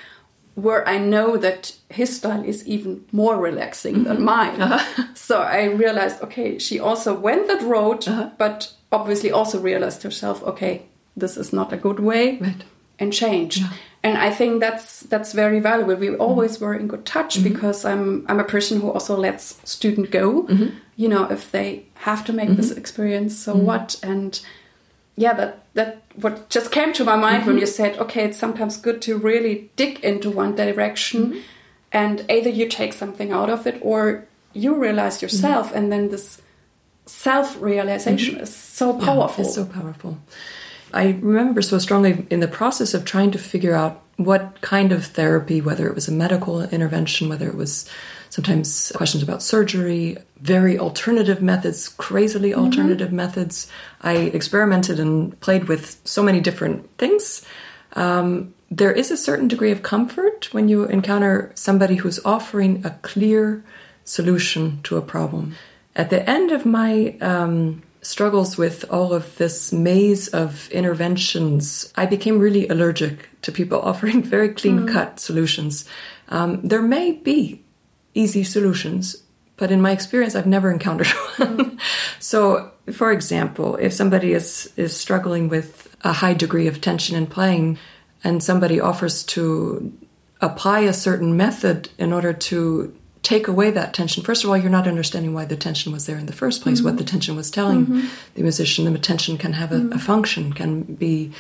[0.55, 4.25] where I know that his style is even more relaxing than mm-hmm.
[4.25, 4.61] mine.
[4.61, 5.05] Uh-huh.
[5.15, 8.31] So I realized, okay, she also went that road, uh-huh.
[8.39, 10.83] but obviously also realized herself, okay,
[11.17, 12.65] this is not a good way, Right.
[12.99, 13.63] and changed.
[14.03, 15.97] And I think that's that's very valuable.
[15.97, 16.21] We mm-hmm.
[16.21, 17.53] always were in good touch mm-hmm.
[17.53, 20.45] because I'm I'm a person who also lets student go.
[20.45, 20.77] Mm-hmm.
[20.97, 23.99] You know, if they have to make this experience, so what?
[24.03, 24.41] And
[25.17, 28.77] yeah, that that what just came to my mind when you said, okay, it's sometimes
[28.77, 31.43] good to really dig into one direction,
[31.93, 36.41] and either you take something out of it or you realize yourself, and then this
[37.07, 39.45] self realization is so Yeah, powerful.
[39.45, 40.19] it's so powerful.
[40.93, 45.07] I remember so strongly in the process of trying to figure out what kind of
[45.07, 47.89] therapy, whether it was a medical intervention, whether it was
[48.31, 53.69] sometimes questions about surgery, very alternative methods, crazily alternative methods.
[54.03, 57.45] I experimented and played with so many different things.
[57.95, 62.91] Um, there is a certain degree of comfort when you encounter somebody who's offering a
[63.03, 63.65] clear
[64.05, 65.55] solution to a problem.
[65.97, 72.07] At the end of my um, struggles with all of this maze of interventions, I
[72.07, 75.85] became really allergic to people offering very clean cut solutions.
[76.31, 77.63] Um, there may be
[78.15, 79.23] easy solutions,
[79.57, 81.07] but in my experience, I've never encountered
[81.37, 81.79] one.
[82.19, 87.27] so, for example, if somebody is, is struggling with a high degree of tension in
[87.27, 87.79] playing,
[88.25, 89.93] and somebody offers to
[90.41, 94.23] apply a certain method in order to take away that tension.
[94.23, 96.83] First of all, you're not understanding why the tension was there in the first place,
[96.83, 96.99] what mm-hmm.
[96.99, 98.07] the tension was telling mm-hmm.
[98.35, 98.91] the musician.
[98.93, 99.99] The tension can have a, a mm-hmm.
[99.99, 101.33] function, can be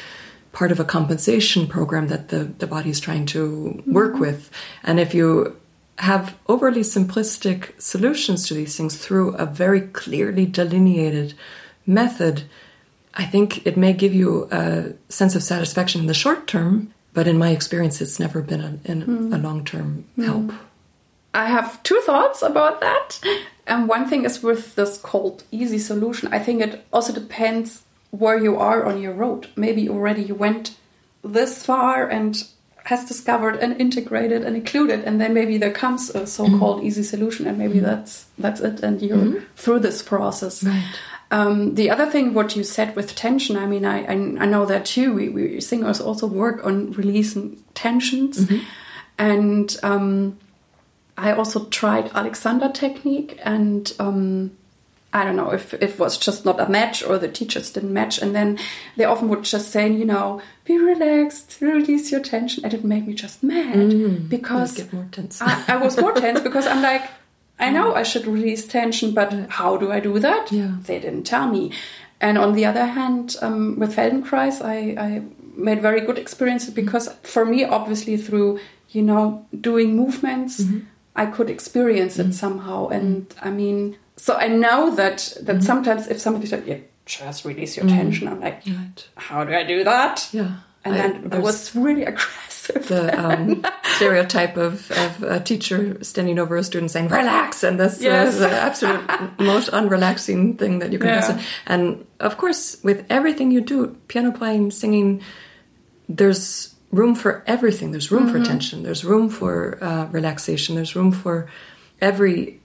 [0.53, 4.51] part of a compensation program that the, the body is trying to work with.
[4.83, 5.57] And if you
[5.99, 11.35] have overly simplistic solutions to these things through a very clearly delineated
[11.87, 12.45] method,
[13.15, 17.27] I think it may give you a sense of satisfaction in the short term, but
[17.27, 19.33] in my experience, it's never been a, Hmm.
[19.33, 20.53] a long term help.
[21.35, 23.21] I have two thoughts about that.
[23.67, 26.33] And one thing is with this called easy solution.
[26.33, 29.49] I think it also depends where you are on your road.
[29.55, 30.77] Maybe already you went
[31.23, 32.43] this far and
[32.85, 37.47] has discovered and integrated and included, and then maybe there comes a so-called easy solution,
[37.47, 40.65] and maybe that's that's it, and you're through this process.
[40.65, 40.85] Right.
[41.31, 44.65] Um, the other thing, what you said with tension, I mean, I, I, I know
[44.65, 45.13] that too.
[45.13, 48.51] We, we singers also work on releasing tensions.
[49.19, 50.39] And um,
[51.19, 54.53] I also tried Alexander technique, and um,
[55.13, 57.93] I don't know if, if it was just not a match or the teachers didn't
[57.93, 58.23] match.
[58.23, 58.59] And then
[58.97, 62.65] they often would just say, you know, be relaxed, release your tension.
[62.65, 65.43] And it made me just mad because more tense.
[65.43, 67.03] I, I was more tense because I'm like,
[67.59, 70.53] I know I should release tension, but how do I do that?
[70.53, 70.77] Yeah.
[70.83, 71.73] They didn't tell me.
[72.21, 75.23] And on the other hand, um, with Feldenkrais, I, I
[75.57, 78.61] made very good experiences because for me, obviously, through
[78.91, 80.63] you know doing movements,
[81.19, 82.33] I could experience it mm.
[82.33, 82.89] somehow.
[82.89, 83.37] And mm.
[83.43, 85.61] I mean, so I know that that mm-hmm.
[85.61, 87.91] sometimes if somebody said, "Yeah, just release your mm.
[87.91, 89.09] tension," I'm like, Right.
[89.17, 90.53] "How do I do that?" Yeah.
[90.85, 92.87] And I- then it was really aggressive.
[92.89, 93.65] the um,
[93.97, 98.35] stereotype of, of a teacher standing over a student saying "relax," and this Yes.
[98.35, 99.03] is the absolute
[99.41, 101.21] most unrelaxing thing that you can Yeah.
[101.21, 101.43] possibly.
[101.67, 105.23] And of course, with everything you do, piano playing, singing,
[106.09, 107.91] there's room for everything.
[107.93, 108.83] There's room for tension.
[108.83, 110.75] There's room for uh, relaxation.
[110.75, 111.49] There's room for
[112.01, 112.61] every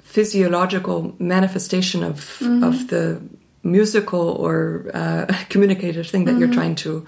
[0.00, 3.20] physiological manifestation of of the
[3.62, 7.06] musical or uh, communicative thing that you're trying to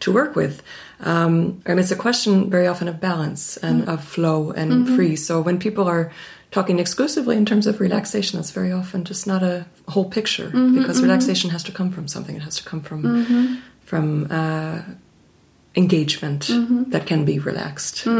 [0.00, 0.62] to work with.
[1.00, 5.16] Um, and it's a question very often of balance and of flow and free.
[5.16, 6.10] So when people are
[6.50, 11.00] talking exclusively in terms of relaxation, that's very often just not a whole picture because
[11.02, 12.36] relaxation has to come from something.
[12.36, 14.82] It has to come from from uh,
[15.76, 16.50] engagement
[16.90, 18.06] that can be relaxed.
[18.06, 18.10] Uh,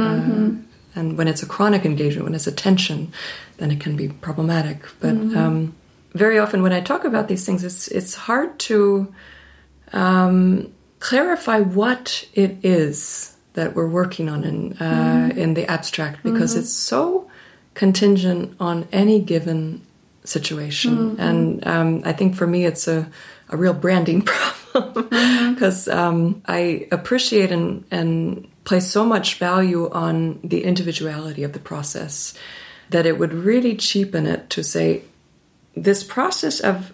[0.94, 3.12] and when it's a chronic engagement, when it's a tension,
[3.58, 4.86] then it can be problematic.
[5.00, 5.74] But um,
[6.14, 9.12] very often, when I talk about these things, it's it's hard to
[9.92, 16.56] um, clarify what it is that we're working on in uh, in the abstract because
[16.56, 17.30] it's so
[17.74, 19.82] contingent on any given
[20.24, 21.16] situation.
[21.18, 23.08] And um, I think for me, it's a
[23.50, 24.22] a real branding
[24.72, 25.08] problem.
[25.54, 31.58] Because um, I appreciate and and place so much value on the individuality of the
[31.58, 32.34] process
[32.90, 35.02] that it would really cheapen it to say
[35.74, 36.92] this process of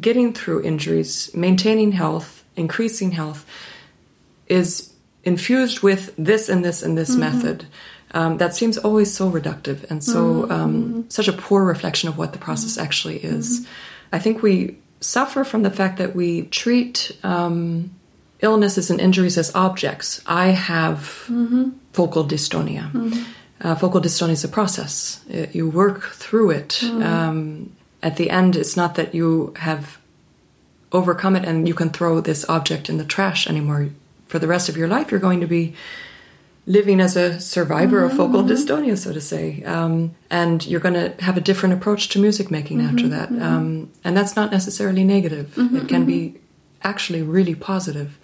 [0.00, 3.44] getting through injuries, maintaining health, increasing health
[4.46, 4.92] is
[5.24, 7.66] infused with this and this and this method.
[8.14, 12.32] Um, that seems always so reductive and so um, such a poor reflection of what
[12.32, 13.66] the process actually is.
[14.12, 17.90] I think we suffer from the fact that we treat um,
[18.40, 20.22] illnesses and injuries as objects.
[20.26, 21.00] I have
[21.92, 22.90] focal dystonia.
[23.60, 25.20] Uh, focal dystonia is a process.
[25.28, 26.82] It- you work through it.
[26.82, 27.72] Um,
[28.02, 29.98] at the end, it's not that you have
[30.90, 33.88] overcome it and you can throw this object in the trash anymore.
[34.26, 35.74] For the rest of your life, you're going to be
[36.66, 38.52] living as a survivor of focal mm-hmm.
[38.52, 39.64] dystonia, so to say.
[39.64, 42.96] Um, and you're going to have a different approach to music making mm-hmm.
[42.96, 43.30] after that.
[43.30, 43.42] Mm-hmm.
[43.42, 46.40] Um, and that's not necessarily negative, it can be
[46.84, 48.18] actually really positive.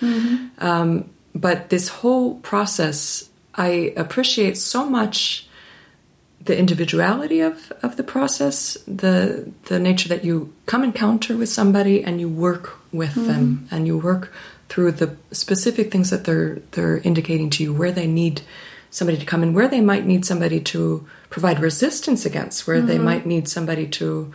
[0.59, 5.49] Um, but this whole process, I appreciate so much
[6.45, 12.03] the individuality of, of the process, the the nature that you come encounter with somebody
[12.03, 14.32] and you work with them and you work
[14.69, 18.43] through the specific things that they're they're indicating to you where they need
[18.91, 22.97] somebody to come in, where they might need somebody to provide resistance against, where they
[22.97, 23.05] mm-hmm.
[23.05, 24.33] might need somebody to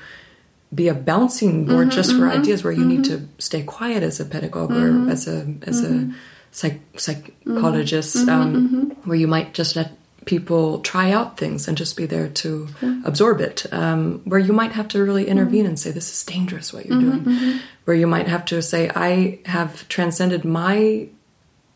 [0.74, 1.96] be a bouncing board mm-hmm.
[1.96, 2.40] just for mm-hmm.
[2.40, 6.12] ideas where you need to stay quiet as a pedagogue or as a as a
[6.52, 9.92] psych, psychologist um, where you might just let
[10.26, 12.68] people try out things and just be there to
[13.06, 16.74] absorb it um, where you might have to really intervene and say this is dangerous
[16.74, 17.38] what you're mm-hmm, doing.
[17.38, 17.58] Mm-hmm.
[17.86, 21.08] where you might have to say i have transcended my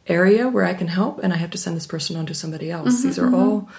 [0.08, 2.72] area where i can help and i have to send this person on to somebody
[2.72, 2.96] else.
[2.96, 3.70] Mm-hmm, These are all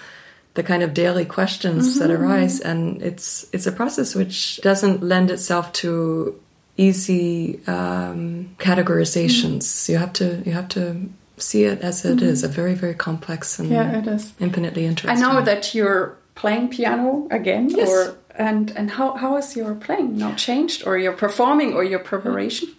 [0.55, 5.31] the kind of daily questions that arise and it's it's a process which doesn't lend
[5.31, 6.39] itself to
[6.79, 9.59] easy um, categorizations.
[9.59, 9.89] Mm.
[9.89, 11.09] You have to you have to
[11.39, 12.25] see it as it mm-hmm.
[12.25, 14.33] is, a very very complex and Yeah, it is.
[14.39, 15.23] infinitely interesting.
[15.23, 17.89] I know that you're playing piano again, Yes.
[17.89, 21.99] or and and how how is your playing now changed, or your performing, or your
[21.99, 22.69] preparation?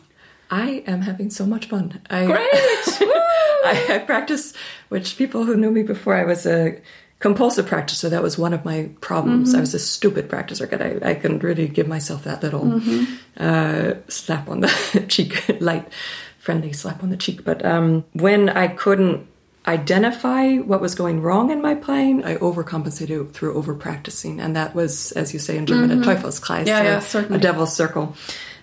[0.51, 2.49] I am having so much fun I, Great!
[2.53, 4.53] I, I practice
[4.89, 6.81] which people who knew me before I was a
[7.21, 8.11] compulsive practicer.
[8.11, 9.51] That was one of my problems.
[9.51, 9.59] Mm-hmm.
[9.59, 10.67] I was a stupid practicer.
[10.81, 13.15] I, I couldn't really give myself that little mm-hmm.
[13.37, 15.87] uh, slap on the cheek, light,
[16.51, 17.45] friendly slap on the cheek.
[17.45, 19.27] But um, when I couldn't
[19.69, 24.75] identify what was going wrong in my playing, I overcompensated through over practicing, and that
[24.75, 27.39] was, as you say in German, a Teufelskreis, Yeah, yeah, a- certainly.
[27.39, 28.17] a devil's circle.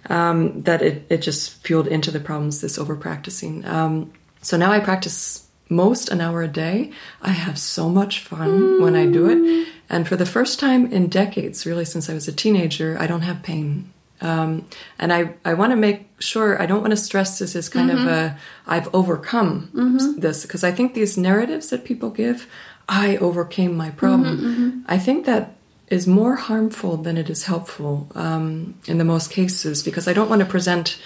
[0.09, 2.61] Um, that it, it just fueled into the problems.
[2.61, 3.65] This over practicing.
[3.65, 4.11] Um,
[4.41, 6.91] so now I practice most an hour a day.
[7.21, 11.07] I have so much fun when I do it, and for the first time in
[11.07, 13.91] decades, really since I was a teenager, I don't have pain.
[14.21, 17.69] Um, and I, I want to make sure I don't want to stress this as
[17.69, 18.07] kind of mm-hmm.
[18.07, 20.19] a I've overcome mm-hmm.
[20.19, 22.47] this because I think these narratives that people give,
[22.89, 24.37] I overcame my problem.
[24.37, 25.55] Mm-hmm, I think that
[25.89, 30.29] is more harmful than it is helpful um, in the most cases because I don't
[30.29, 30.99] want to present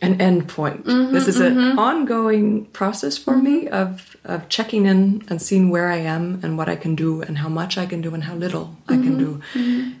[0.00, 0.84] an end point.
[0.84, 5.96] this is an ongoing process for me of of checking in and seeing where I
[5.96, 8.76] am and what I can do and how much I can do and how little
[8.88, 9.42] I can do.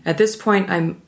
[0.04, 1.01] At this point, I'm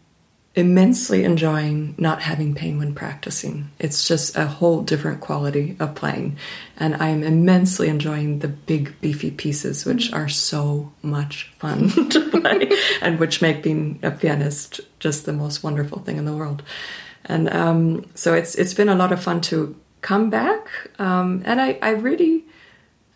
[0.57, 3.70] immensely enjoying not having pain when practicing.
[3.78, 6.36] It's just a whole different quality of playing.
[6.76, 12.70] And I'm immensely enjoying the big beefy pieces, which are so much fun to play
[13.02, 16.62] and which make being a pianist just the most wonderful thing in the world.
[17.24, 20.68] And um, so it's it's been a lot of fun to come back.
[20.98, 22.44] Um, and I, I really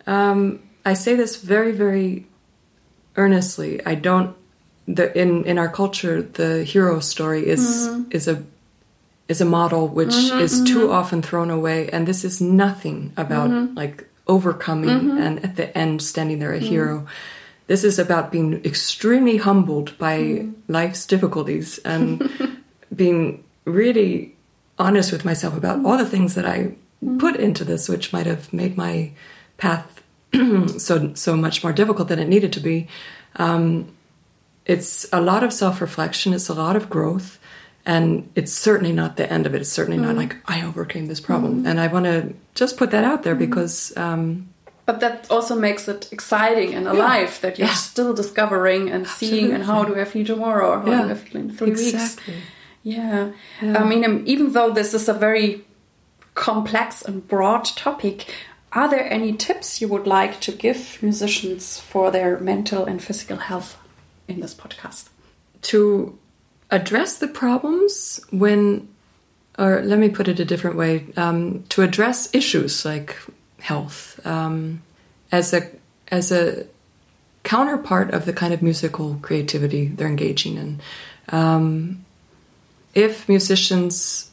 [0.08, 2.26] um, I say this very, very
[3.16, 3.84] earnestly.
[3.84, 4.34] I don't
[4.88, 8.10] the in in our culture the hero story is mm-hmm.
[8.10, 8.42] is a
[9.28, 10.92] is a model which mm-hmm, is too mm-hmm.
[10.92, 16.38] often thrown away and this is nothing about like overcoming and at the end standing
[16.38, 17.06] there a hero.
[17.66, 22.30] This is about being extremely humbled by life's difficulties and
[22.94, 24.36] being really
[24.78, 26.74] honest with myself about all the things that I
[27.18, 29.12] put into this which might have made my
[29.58, 30.02] path
[30.78, 32.88] so so much more difficult than it needed to be.
[33.36, 33.94] Um,
[34.68, 37.38] it's a lot of self reflection, it's a lot of growth,
[37.86, 39.60] and it's certainly not the end of it.
[39.62, 41.66] It's certainly not like I overcame this problem.
[41.66, 44.48] And I want to just put that out there because, um,
[44.84, 47.74] But that also makes it exciting and alive that you're Yeah.
[47.74, 51.02] still discovering and seeing and how do I feel tomorrow or how Yeah.
[51.04, 51.82] do I feel in three weeks.
[51.94, 52.34] exactly.
[52.82, 53.28] Yeah.
[53.62, 55.64] I mean, um, even though this is a very
[56.34, 58.26] complex and broad topic,
[58.72, 63.38] are there any tips you would like to give musicians for their mental and physical
[63.38, 63.76] health
[64.28, 65.08] in this podcast?
[65.62, 66.18] to
[66.70, 68.88] address the problems when,
[69.58, 73.16] or let me put it a different way, um, to address issues like
[73.60, 74.82] health um,
[75.32, 75.68] as a
[76.10, 76.66] as a
[77.42, 80.80] counterpart of the kind of musical creativity they're engaging in.
[81.30, 82.04] Um,
[82.94, 84.30] if musicians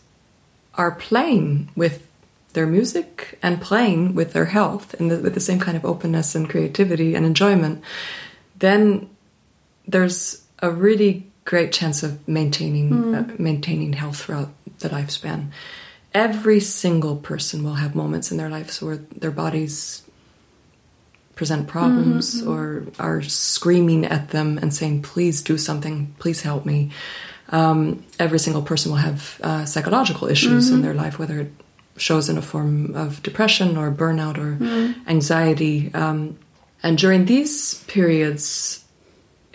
[0.75, 2.07] are playing with
[2.53, 6.35] their music and playing with their health and the, with the same kind of openness
[6.35, 7.83] and creativity and enjoyment,
[8.57, 9.09] then
[9.87, 15.51] there's a really great chance of maintaining uh, maintaining health throughout the lifespan.
[16.13, 20.01] Every single person will have moments in their lives where their bodies
[21.35, 26.15] present problems or are screaming at them and saying, "Please do something.
[26.19, 26.91] Please help me."
[27.49, 31.51] Um, every single person will have uh, psychological issues in their life, whether it
[31.97, 34.57] shows in a form of depression or burnout or
[35.07, 35.93] anxiety.
[35.93, 36.37] Um,
[36.81, 38.84] and during these periods,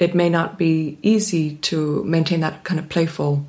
[0.00, 3.46] it may not be easy to maintain that kind of playful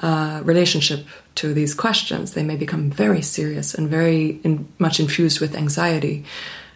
[0.00, 2.34] uh, relationship to these questions.
[2.34, 6.24] They may become very serious and very in, much infused with anxiety.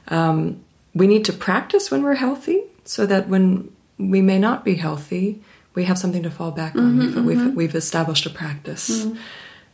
[0.08, 4.74] Um, we need to practice when we're healthy so that when we may not be
[4.76, 5.42] healthy,
[5.74, 6.98] we have something to fall back on.
[6.98, 9.06] We've, we've, we've established a practice.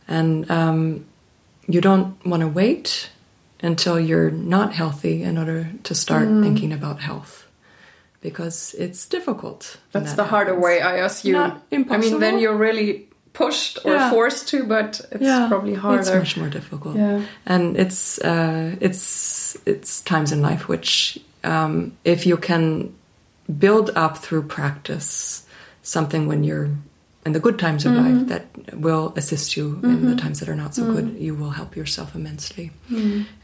[0.07, 1.05] And um,
[1.67, 3.09] you don't want to wait
[3.61, 7.48] until you're not healthy in order to start thinking about health
[8.21, 9.77] because it's difficult.
[9.91, 10.63] That's that the harder happens.
[10.63, 11.33] way, I assume.
[11.33, 14.09] Not I mean, then you're really pushed or Yeah.
[14.09, 16.01] forced to, but it's probably harder.
[16.01, 16.95] It's much more difficult.
[16.97, 17.21] Yeah.
[17.45, 22.93] And it's uh, it's it's times in life which, um, if you can
[23.57, 25.45] build up through practice
[25.81, 26.69] something when you're
[27.25, 28.17] in the good times of Mm-hmm.
[28.17, 28.45] life that
[28.79, 30.95] will assist you in the times that are not so Mm-hmm.
[30.95, 32.71] good, you will help yourself immensely.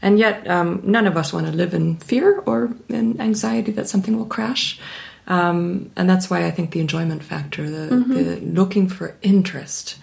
[0.02, 3.88] And yet, um, none of us want to live in fear or in anxiety that
[3.88, 4.80] something will crash.
[5.28, 8.14] Um, and that's why I think the enjoyment factor, the, Mm-hmm.
[8.14, 9.98] the looking for interest.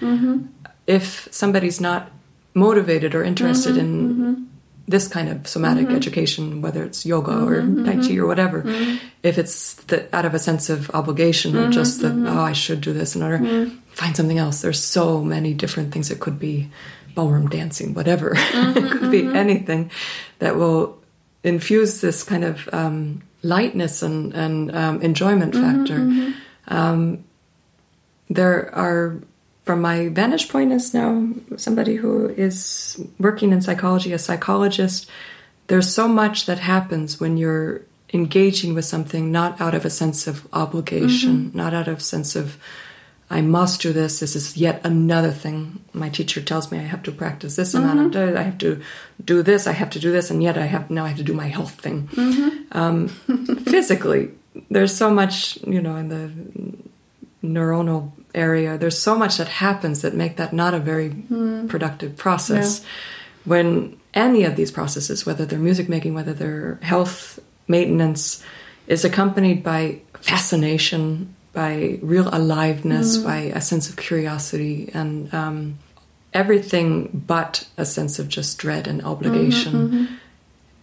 [0.86, 2.12] If somebody's not
[2.54, 4.48] motivated or interested in
[4.88, 5.96] this kind of somatic mm-hmm.
[5.96, 8.28] education, whether it's yoga or mm-hmm, Tai Chi or mm-hmm.
[8.28, 8.64] whatever,
[9.24, 12.82] if it's the, out of a sense of obligation or just that, oh, I should
[12.82, 14.62] do this in order, find something else.
[14.62, 16.12] There's so many different things.
[16.12, 16.70] It could be
[17.16, 18.34] ballroom dancing, whatever.
[18.36, 19.90] it could be anything
[20.40, 21.00] that will
[21.44, 26.34] infuse this kind of um, lightness and, and um, enjoyment factor.
[26.68, 27.24] Um,
[28.30, 29.22] there are,
[29.64, 35.09] from my vantage point as now somebody who is working in psychology, a psychologist,
[35.68, 37.82] there's so much that happens when you're
[38.14, 41.57] engaging with something not out of a sense of obligation, mm-hmm.
[41.57, 42.57] not out of sense of
[43.30, 44.20] I must do this.
[44.20, 45.84] This is yet another thing.
[45.93, 48.34] My teacher tells me I have to practice this amount of mm-hmm.
[48.34, 48.39] day.
[48.39, 48.82] I have to
[49.24, 49.66] do this.
[49.66, 51.47] I have to do this, and yet I have now I have to do my
[51.47, 52.09] health thing.
[52.09, 52.78] Mm-hmm.
[52.78, 53.07] Um,
[53.66, 54.32] physically,
[54.70, 56.32] there's so much you know in the
[57.43, 58.78] neuronal area.
[58.78, 61.10] There's so much that happens that make that not a very
[61.68, 62.84] productive process.
[63.46, 68.44] When any of these processes, whether they're music making, whether they're health maintenance,
[68.88, 75.78] is accompanied by fascination by real aliveness, by a sense of curiosity, and um,
[76.34, 80.20] everything but a sense of just dread and obligation.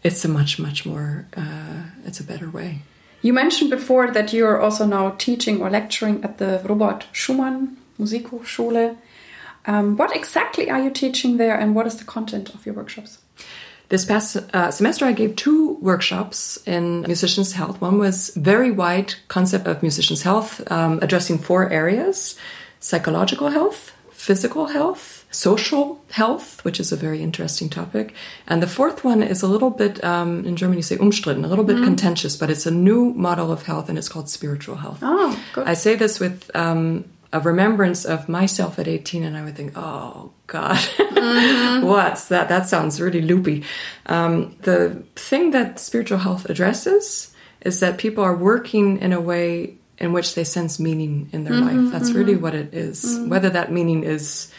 [0.02, 2.82] It's a much, much more, uh, it's a better way.
[3.22, 7.76] You mentioned before that you are also now teaching or lecturing at the Robert Schumann
[7.98, 8.96] Musikhochschule.
[9.66, 13.18] Um, what exactly are you teaching there, and what is the content of your workshops?
[13.90, 17.80] This past uh, semester, I gave two workshops in musicians' health.
[17.80, 22.36] One was very wide concept of musicians' health, um, addressing four areas:
[22.78, 28.14] psychological health, physical health, social health, which is a very interesting topic,
[28.46, 31.48] and the fourth one is a little bit um, in German you say umstritten, a
[31.48, 34.98] little bit contentious, but it's a new model of health, and it's called spiritual health.
[35.02, 35.68] Oh, good.
[35.68, 39.72] I say this with um, a remembrance of myself at 18, and I would think,
[39.76, 40.78] oh, God,
[41.84, 42.48] what's that?
[42.48, 43.64] That sounds really loopy.
[44.06, 49.76] Um, the thing that spiritual health addresses is that people are working in a way
[49.98, 51.92] in which they sense meaning in their life.
[51.92, 53.20] That's really what it is.
[53.26, 54.50] Whether that meaning is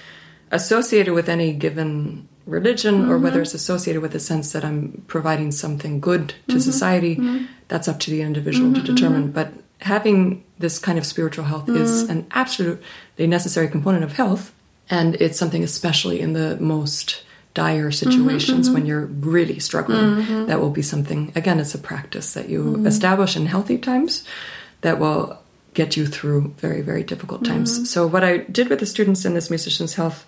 [0.51, 3.43] associated with any given religion or whether mm-hmm.
[3.43, 6.59] it's associated with the sense that I'm providing something good to mm-hmm.
[6.59, 7.45] society, mm-hmm.
[7.67, 9.31] that's up to the individual to determine.
[9.31, 14.53] But having this kind of spiritual health is an absolutely necessary component of health,
[14.89, 17.23] and it's something especially in the most
[17.53, 20.45] dire situations when you're really struggling.
[20.47, 24.23] That will be something, again, it's a practice that you establish in healthy times
[24.81, 25.40] that will
[25.73, 27.73] get you through very, very difficult times.
[27.73, 27.85] Mm-hmm.
[27.85, 30.25] So, what I did with the students in this musician's health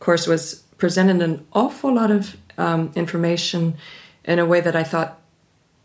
[0.00, 3.76] course was presented an awful lot of um, information
[4.24, 5.20] in a way that I thought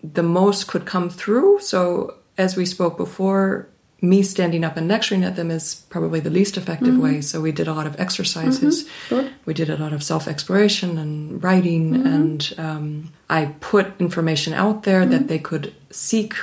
[0.03, 1.59] the most could come through.
[1.59, 3.67] So, as we spoke before,
[4.03, 7.03] me standing up and lecturing at them is probably the least effective mm-hmm.
[7.03, 7.21] way.
[7.21, 9.27] So, we did a lot of exercises, mm-hmm.
[9.45, 14.83] we did a lot of self exploration and writing, and um, I put information out
[14.83, 16.33] there that they could seek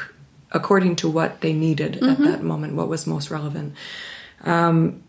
[0.53, 3.75] according to what they needed at that moment, what was most relevant.
[4.45, 5.03] Um,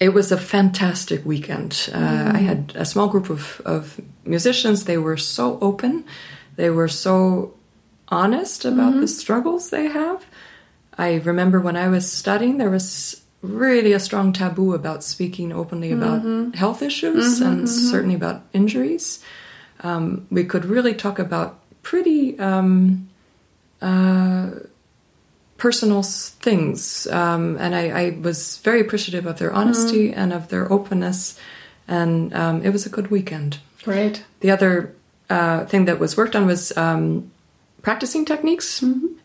[0.00, 1.88] it was a fantastic weekend.
[1.92, 4.84] Uh, I had a small group of, of musicians.
[4.84, 6.04] They were so open.
[6.56, 7.54] They were so
[8.08, 10.24] honest about the struggles they have.
[10.96, 15.92] I remember when I was studying, there was really a strong taboo about speaking openly
[15.92, 19.20] about health issues and certainly about injuries.
[19.80, 23.08] Um, we could really talk about pretty um,
[23.82, 24.50] uh,
[25.56, 27.06] personal things.
[27.06, 31.38] Um, and I, I was very appreciative of their honesty and of their openness.
[31.86, 33.58] And um, it was a good weekend.
[33.82, 34.24] Great.
[34.40, 34.94] The other
[35.30, 37.30] uh, thing that was worked on was um,
[37.82, 38.82] practicing techniques.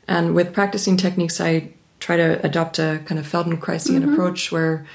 [0.07, 1.69] And with practicing techniques, I
[1.99, 4.85] try to adopt a kind of Feldenkraisian approach where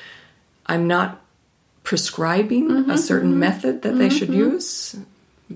[0.66, 1.20] I'm not
[1.82, 4.96] prescribing a certain method that they should use.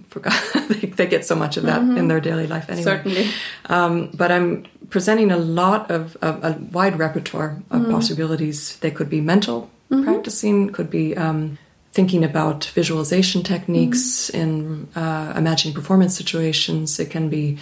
[0.08, 2.84] Forgot they, they get so much of that in their daily life anyway.
[2.84, 3.30] Certainly.
[3.66, 8.76] Um, but I'm presenting a lot of, of a wide repertoire of possibilities.
[8.78, 9.70] They could be mental
[10.04, 11.58] practicing, could be um,
[11.92, 16.98] thinking about visualization techniques in uh, imagining performance situations.
[17.00, 17.58] It can be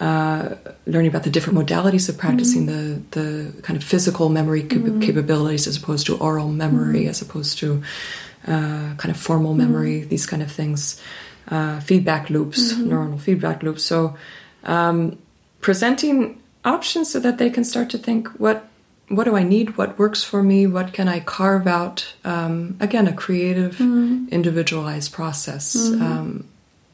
[0.00, 0.56] uh,
[0.86, 5.66] learning about the different modalities of practicing the the kind of physical memory cap- capabilities
[5.66, 7.82] as opposed to aural memory, as opposed to
[8.46, 10.02] uh, kind of formal memory.
[10.02, 11.00] These kind of things,
[11.48, 13.84] uh, feedback loops, neuronal feedback loops.
[13.84, 14.16] So
[14.64, 15.18] um,
[15.60, 18.68] presenting options so that they can start to think what
[19.08, 19.76] what do I need?
[19.76, 20.66] What works for me?
[20.66, 22.14] What can I carve out?
[22.24, 24.26] Um, again, a creative, mm-hmm.
[24.30, 25.76] individualized process.
[25.76, 26.02] Mm-hmm.
[26.02, 26.48] Um,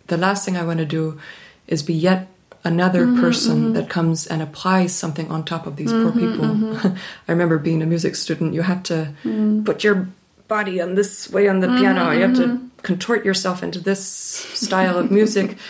[0.09, 1.19] the last thing I want to do
[1.67, 2.29] is be yet
[2.65, 6.77] another mm-hmm, person that comes and applies something on top of these poor people.
[7.29, 9.65] I remember being a music student, you have to mm.
[9.65, 10.09] put your
[10.49, 14.99] body on this way on the piano, you have to contort yourself into this style
[14.99, 15.57] of music.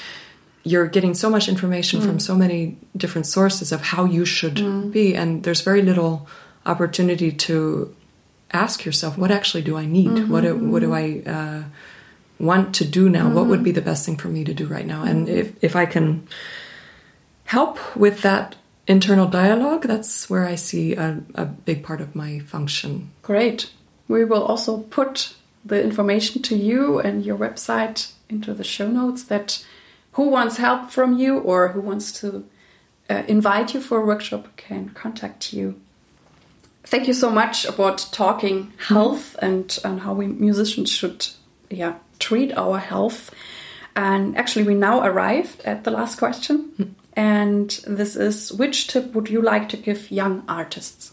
[0.65, 2.23] You're getting so much information from mm.
[2.23, 4.93] so many different sources of how you should mm.
[4.93, 6.29] be, and there's very little
[6.65, 7.95] opportunity to
[8.53, 10.11] ask yourself, what actually do I need?
[10.11, 10.33] Mm-hmm.
[10.33, 11.63] What do, what do I uh,
[12.39, 13.31] want to do now?
[13.31, 13.65] What would mm-hmm.
[13.65, 15.03] be the best thing for me to do right now?
[15.03, 16.29] And if if I can
[17.45, 18.57] help with that
[18.87, 19.83] internal dialogue.
[19.83, 23.11] That's where I see a, a big part of my function.
[23.23, 23.71] Great.
[24.09, 25.35] We will also put
[25.65, 29.65] the information to you and your website into the show notes that
[30.13, 32.45] who wants help from you or who wants to
[33.11, 35.81] uh, invite you for a workshop can contact you.
[36.85, 41.29] Thank you so much about talking health and, and how we musicians should
[41.71, 43.31] yeah treat our health.
[43.95, 46.97] And actually, we now arrived at the last question.
[47.15, 51.13] And this is which tip would you like to give young artists?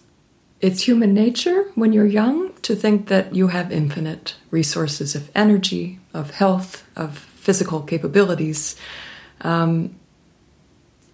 [0.61, 5.99] It's human nature when you're young to think that you have infinite resources of energy,
[6.13, 8.75] of health, of physical capabilities.
[9.41, 9.95] Um,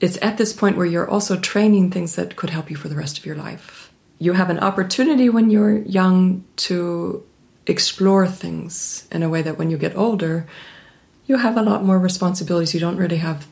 [0.01, 2.95] it's at this point where you're also training things that could help you for the
[3.03, 3.89] rest of your life.
[4.19, 7.23] You have an opportunity when you're young to
[7.67, 10.45] explore things in a way that when you get older,
[11.25, 12.73] you have a lot more responsibilities.
[12.73, 13.47] You don't really have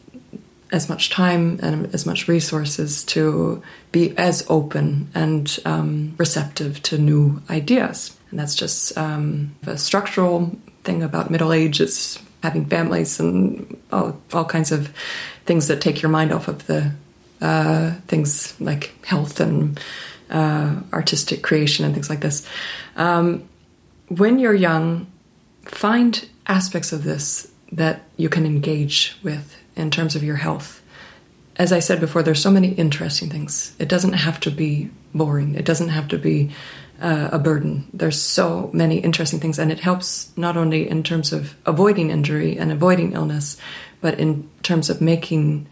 [0.73, 3.63] as much time and as much resources to
[3.93, 8.17] be as open and um, receptive to new ideas.
[8.29, 11.79] And that's just um, a structural thing about middle age.
[11.79, 14.93] It's having families and all, all kinds of
[15.45, 16.91] things that take your mind off of the
[17.41, 19.79] uh, things like health and
[20.29, 22.47] uh, artistic creation and things like this.
[22.95, 23.47] Um,
[24.09, 25.07] when you're young,
[25.63, 30.81] find aspects of this that you can engage with in terms of your health.
[31.55, 33.75] As I said before, there's so many interesting things.
[33.79, 35.55] It doesn't have to be boring.
[35.55, 36.51] It doesn't have to be
[37.01, 37.87] uh, a burden.
[37.93, 42.57] There's so many interesting things, and it helps not only in terms of avoiding injury
[42.57, 43.57] and avoiding illness,
[44.01, 45.67] but in terms of making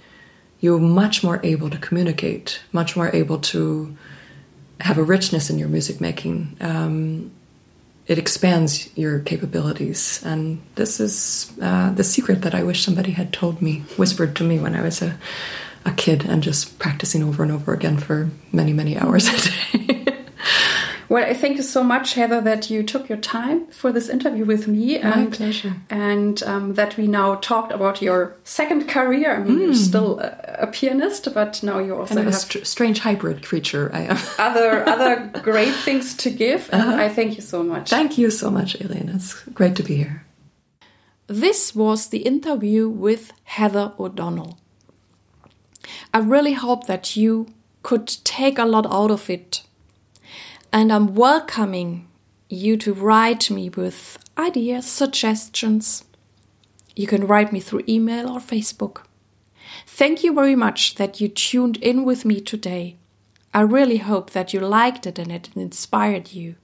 [0.59, 3.95] you much more able to communicate, much more able to
[4.79, 6.55] have a richness in your music making.
[6.61, 7.31] Um,
[8.07, 10.21] it expands your capabilities.
[10.25, 14.43] And this is uh, the secret that I wish somebody had told me, whispered to
[14.43, 15.17] me when I was a,
[15.85, 19.97] a kid and just practicing over and over again for many, many hours a day.
[21.11, 24.45] Well, I thank you so much, Heather, that you took your time for this interview
[24.45, 24.97] with me.
[24.97, 25.75] And, My pleasure.
[25.89, 29.35] And um, that we now talked about your second career.
[29.35, 29.59] I mean, mm.
[29.59, 33.43] you're still a, a, pianist, but now you also kind of a st strange hybrid
[33.43, 33.91] creature.
[33.93, 34.17] I am.
[34.39, 36.69] other other great things to give.
[36.71, 37.05] And uh -huh.
[37.05, 37.89] I thank you so much.
[37.89, 39.11] Thank you so much, Elena.
[39.15, 40.23] It's great to be here.
[41.27, 44.53] This was the interview with Heather O'Donnell.
[46.13, 47.45] I really hope that you
[47.81, 49.70] could take a lot out of it
[50.73, 52.07] and I'm welcoming
[52.49, 56.05] you to write me with ideas, suggestions.
[56.95, 59.03] You can write me through email or Facebook.
[59.85, 62.97] Thank you very much that you tuned in with me today.
[63.53, 66.55] I really hope that you liked it and it inspired you.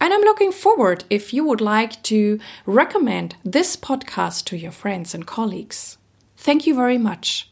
[0.00, 5.14] And I'm looking forward if you would like to recommend this podcast to your friends
[5.14, 5.98] and colleagues.
[6.36, 7.50] Thank you very much.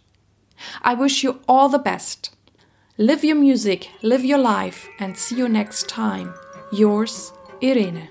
[0.82, 2.31] I wish you all the best.
[2.98, 6.34] Live your music, live your life, and see you next time.
[6.72, 7.32] Yours,
[7.62, 8.10] Irene.